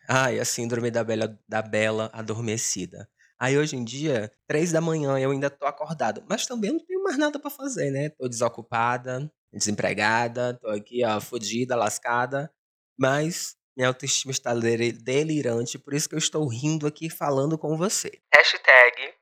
Ai, 0.09 0.39
a 0.41 0.45
síndrome 0.45 0.91
da 0.91 1.05
bela, 1.05 1.39
da 1.49 1.63
bela 1.63 2.11
adormecida. 2.13 3.09
Aí 3.39 3.57
hoje 3.57 3.77
em 3.77 3.85
dia, 3.85 4.33
três 4.47 4.73
da 4.73 4.81
manhã, 4.81 5.19
eu 5.19 5.31
ainda 5.31 5.49
tô 5.51 5.67
acordado. 5.67 6.25
Mas 6.29 6.47
também 6.47 6.73
não 6.73 6.81
tenho 6.81 7.03
mais 7.03 7.17
nada 7.17 7.39
para 7.39 7.51
fazer, 7.51 7.91
né? 7.91 8.09
Tô 8.09 8.29
desocupada, 8.29 9.31
desempregada, 9.53 10.55
tô 10.55 10.69
aqui, 10.69 11.05
ó, 11.05 11.21
fodida, 11.21 11.77
lascada. 11.77 12.51
Mas 12.99 13.57
minha 13.77 13.89
autoestima 13.89 14.33
está 14.33 14.53
delirante, 14.55 15.79
por 15.79 15.95
isso 15.95 16.09
que 16.09 16.15
eu 16.15 16.19
estou 16.19 16.49
rindo 16.49 16.87
aqui 16.87 17.11
falando 17.11 17.59
com 17.59 17.77
você. 17.77 18.21
Hashtag 18.35 19.15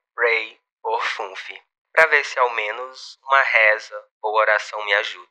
para 1.95 2.11
ver 2.11 2.25
se 2.25 2.37
ao 2.39 2.53
menos 2.55 3.19
uma 3.23 3.41
reza 3.41 3.95
ou 4.21 4.35
oração 4.35 4.85
me 4.85 4.93
ajuda, 4.95 5.29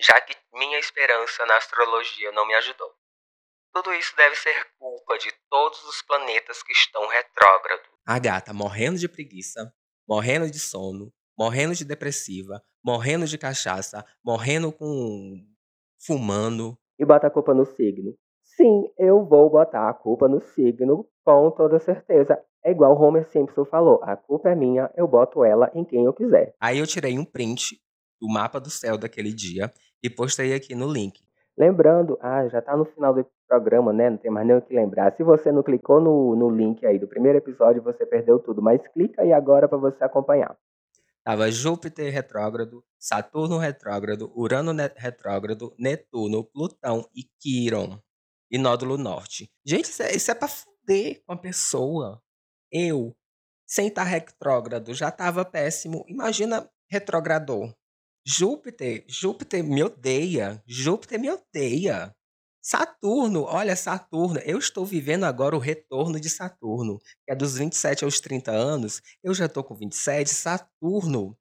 já 0.00 0.18
que 0.22 0.34
minha 0.54 0.78
esperança 0.78 1.44
na 1.44 1.56
astrologia 1.58 2.32
não 2.32 2.46
me 2.46 2.54
ajudou. 2.54 2.90
Tudo 3.72 3.92
isso 3.92 4.16
deve 4.16 4.34
ser 4.36 4.66
culpa 4.78 5.18
de 5.18 5.30
todos 5.50 5.84
os 5.84 6.00
planetas 6.00 6.62
que 6.62 6.72
estão 6.72 7.06
retrógrados. 7.06 7.86
A 8.06 8.18
gata 8.18 8.54
morrendo 8.54 8.96
de 8.96 9.06
preguiça, 9.06 9.70
morrendo 10.08 10.50
de 10.50 10.58
sono, 10.58 11.12
morrendo 11.38 11.74
de 11.74 11.84
depressiva, 11.84 12.62
morrendo 12.82 13.26
de 13.26 13.36
cachaça, 13.36 14.02
morrendo 14.24 14.72
com. 14.72 15.34
fumando. 16.00 16.78
E 16.98 17.04
bota 17.04 17.26
a 17.26 17.30
culpa 17.30 17.52
no 17.52 17.66
signo. 17.66 18.16
Sim, 18.42 18.90
eu 18.96 19.22
vou 19.26 19.50
botar 19.50 19.90
a 19.90 19.92
culpa 19.92 20.26
no 20.26 20.40
signo 20.40 21.06
com 21.22 21.50
toda 21.50 21.78
certeza. 21.78 22.42
É 22.66 22.72
igual 22.72 23.00
Homer 23.00 23.24
Simpson 23.30 23.64
falou: 23.64 24.00
a 24.02 24.16
culpa 24.16 24.50
é 24.50 24.56
minha, 24.56 24.90
eu 24.96 25.06
boto 25.06 25.44
ela 25.44 25.70
em 25.72 25.84
quem 25.84 26.04
eu 26.04 26.12
quiser. 26.12 26.52
Aí 26.60 26.80
eu 26.80 26.86
tirei 26.86 27.16
um 27.16 27.24
print 27.24 27.80
do 28.20 28.28
mapa 28.28 28.58
do 28.58 28.68
céu 28.68 28.98
daquele 28.98 29.32
dia 29.32 29.72
e 30.02 30.10
postei 30.10 30.52
aqui 30.52 30.74
no 30.74 30.92
link. 30.92 31.20
Lembrando, 31.56 32.18
ah, 32.20 32.48
já 32.48 32.60
tá 32.60 32.76
no 32.76 32.84
final 32.84 33.14
do 33.14 33.24
programa, 33.46 33.92
né? 33.92 34.10
Não 34.10 34.16
tem 34.16 34.32
mais 34.32 34.44
nem 34.44 34.56
o 34.56 34.60
que 34.60 34.74
lembrar. 34.74 35.12
Se 35.12 35.22
você 35.22 35.52
não 35.52 35.62
clicou 35.62 36.00
no, 36.00 36.34
no 36.34 36.50
link 36.50 36.84
aí 36.84 36.98
do 36.98 37.06
primeiro 37.06 37.38
episódio, 37.38 37.80
você 37.80 38.04
perdeu 38.04 38.40
tudo. 38.40 38.60
Mas 38.60 38.84
clica 38.88 39.22
aí 39.22 39.32
agora 39.32 39.68
para 39.68 39.78
você 39.78 40.02
acompanhar. 40.02 40.58
Tava 41.22 41.48
Júpiter 41.52 42.12
retrógrado, 42.12 42.82
Saturno 42.98 43.58
retrógrado, 43.58 44.32
Urano 44.34 44.72
retrógrado, 44.96 45.72
Netuno, 45.78 46.42
Plutão 46.42 47.04
e 47.14 47.22
Quiron. 47.40 48.00
E 48.50 48.58
nódulo 48.58 48.98
norte. 48.98 49.48
Gente, 49.64 49.84
isso 49.84 50.02
é, 50.02 50.16
isso 50.16 50.30
é 50.32 50.34
pra 50.34 50.48
fuder 50.48 51.22
com 51.24 51.32
a 51.32 51.36
pessoa. 51.36 52.20
Eu, 52.78 53.16
sem 53.66 53.88
estar 53.88 54.04
retrógrado, 54.04 54.92
já 54.92 55.10
tava 55.10 55.46
péssimo. 55.46 56.04
Imagina 56.06 56.70
retrogrador. 56.90 57.74
Júpiter, 58.22 59.02
Júpiter 59.08 59.64
me 59.64 59.82
odeia. 59.82 60.62
Júpiter 60.66 61.18
me 61.18 61.30
odeia. 61.30 62.14
Saturno, 62.60 63.44
olha, 63.44 63.74
Saturno, 63.74 64.40
eu 64.40 64.58
estou 64.58 64.84
vivendo 64.84 65.24
agora 65.24 65.56
o 65.56 65.58
retorno 65.58 66.20
de 66.20 66.28
Saturno, 66.28 66.98
que 67.24 67.32
é 67.32 67.34
dos 67.34 67.56
27 67.56 68.04
aos 68.04 68.20
30 68.20 68.50
anos, 68.50 69.00
eu 69.22 69.32
já 69.32 69.46
estou 69.46 69.64
com 69.64 69.74
27, 69.74 70.28
Saturno. 70.28 71.38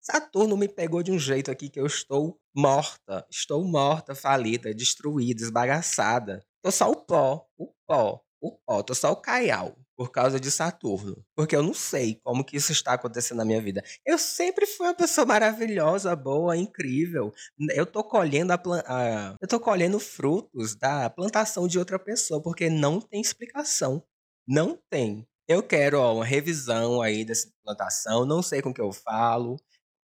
Saturno 0.00 0.56
me 0.56 0.66
pegou 0.66 1.02
de 1.04 1.12
um 1.12 1.18
jeito 1.18 1.52
aqui 1.52 1.68
que 1.68 1.78
eu 1.78 1.86
estou 1.86 2.40
morta, 2.56 3.24
estou 3.30 3.62
morta, 3.62 4.14
falida, 4.14 4.74
destruída, 4.74 5.42
esbagaçada. 5.42 6.44
Tô 6.62 6.72
só 6.72 6.90
o 6.90 6.96
pó, 6.96 7.46
o 7.56 7.72
pó, 7.86 8.24
o 8.40 8.58
pó, 8.66 8.82
tô 8.82 8.94
só 8.94 9.12
o 9.12 9.16
caial 9.16 9.76
por 10.02 10.10
causa 10.10 10.40
de 10.40 10.50
Saturno. 10.50 11.24
Porque 11.36 11.54
eu 11.54 11.62
não 11.62 11.72
sei 11.72 12.18
como 12.24 12.44
que 12.44 12.56
isso 12.56 12.72
está 12.72 12.94
acontecendo 12.94 13.38
na 13.38 13.44
minha 13.44 13.62
vida. 13.62 13.84
Eu 14.04 14.18
sempre 14.18 14.66
fui 14.66 14.88
uma 14.88 14.94
pessoa 14.96 15.24
maravilhosa, 15.24 16.16
boa, 16.16 16.56
incrível. 16.56 17.32
Eu 17.72 17.86
tô 17.86 18.02
colhendo 18.02 18.52
a, 18.52 18.60
a 18.86 19.36
eu 19.40 19.46
tô 19.46 19.60
colhendo 19.60 20.00
frutos 20.00 20.74
da 20.74 21.08
plantação 21.08 21.68
de 21.68 21.78
outra 21.78 22.00
pessoa, 22.00 22.42
porque 22.42 22.68
não 22.68 23.00
tem 23.00 23.20
explicação. 23.20 24.02
Não 24.44 24.76
tem. 24.90 25.24
Eu 25.46 25.62
quero 25.62 26.00
ó, 26.00 26.16
uma 26.16 26.24
revisão 26.24 27.00
aí 27.00 27.24
dessa 27.24 27.48
plantação, 27.64 28.26
não 28.26 28.42
sei 28.42 28.60
com 28.60 28.74
que 28.74 28.80
eu 28.80 28.92
falo. 28.92 29.54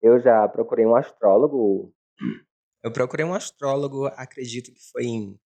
Eu 0.00 0.20
já 0.20 0.46
procurei 0.46 0.86
um 0.86 0.94
astrólogo. 0.94 1.92
Eu 2.84 2.92
procurei 2.92 3.26
um 3.26 3.34
astrólogo, 3.34 4.06
acredito 4.06 4.72
que 4.72 4.80
foi 4.92 5.06
em 5.06 5.36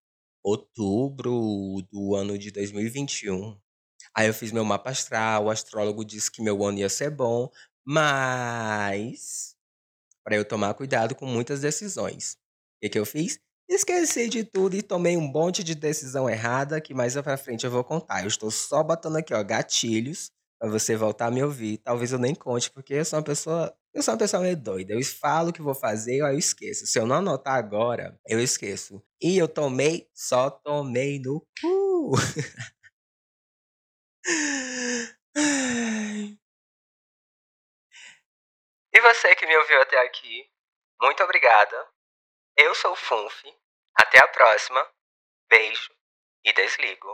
outubro 0.44 1.32
do 1.90 2.14
ano 2.14 2.36
de 2.36 2.50
2021. 2.50 3.56
Aí 4.16 4.26
eu 4.26 4.34
fiz 4.34 4.52
meu 4.52 4.64
mapa 4.64 4.90
astral, 4.90 5.46
o 5.46 5.50
astrólogo 5.50 6.04
disse 6.04 6.30
que 6.30 6.42
meu 6.42 6.62
ano 6.64 6.78
ia 6.78 6.88
ser 6.88 7.10
bom, 7.10 7.50
mas 7.84 9.56
para 10.24 10.36
eu 10.36 10.44
tomar 10.44 10.74
cuidado 10.74 11.14
com 11.14 11.26
muitas 11.26 11.60
decisões. 11.60 12.34
O 12.34 12.80
que, 12.82 12.90
que 12.90 12.98
eu 12.98 13.06
fiz? 13.06 13.38
Esqueci 13.68 14.28
de 14.28 14.44
tudo 14.44 14.76
e 14.76 14.82
tomei 14.82 15.16
um 15.16 15.20
monte 15.20 15.64
de 15.64 15.74
decisão 15.74 16.28
errada 16.28 16.80
que 16.80 16.92
mais 16.92 17.14
pra 17.14 17.36
frente 17.36 17.64
eu 17.64 17.70
vou 17.70 17.82
contar. 17.82 18.22
Eu 18.22 18.28
estou 18.28 18.50
só 18.50 18.82
botando 18.82 19.16
aqui, 19.16 19.32
ó, 19.32 19.42
gatilhos 19.42 20.30
para 20.60 20.70
você 20.70 20.94
voltar 20.94 21.26
a 21.26 21.30
me 21.30 21.42
ouvir. 21.42 21.78
Talvez 21.78 22.12
eu 22.12 22.18
nem 22.18 22.34
conte, 22.34 22.70
porque 22.70 22.94
eu 22.94 23.04
sou 23.04 23.18
uma 23.18 23.24
pessoa, 23.24 23.74
eu 23.94 24.02
sou 24.02 24.12
uma 24.12 24.18
pessoa 24.18 24.42
meio 24.42 24.56
doida. 24.56 24.94
Eu 24.94 25.04
falo 25.04 25.50
o 25.50 25.52
que 25.52 25.62
vou 25.62 25.74
fazer, 25.74 26.22
aí 26.22 26.34
eu 26.34 26.38
esqueço. 26.38 26.86
Se 26.86 26.98
eu 26.98 27.06
não 27.06 27.16
anotar 27.16 27.54
agora, 27.54 28.16
eu 28.28 28.38
esqueço. 28.38 29.02
E 29.20 29.38
eu 29.38 29.48
tomei, 29.48 30.06
só 30.14 30.50
tomei 30.50 31.18
no 31.18 31.40
cu. 31.60 32.12
E 38.94 39.00
você 39.00 39.34
que 39.34 39.46
me 39.46 39.56
ouviu 39.56 39.80
até 39.82 39.98
aqui, 40.00 40.48
muito 41.00 41.24
obrigada. 41.24 41.88
Eu 42.56 42.74
sou 42.74 42.92
o 42.92 42.96
Funf. 42.96 43.42
Até 43.94 44.22
a 44.22 44.28
próxima. 44.28 44.86
Beijo 45.48 45.92
e 46.44 46.52
desligo. 46.52 47.08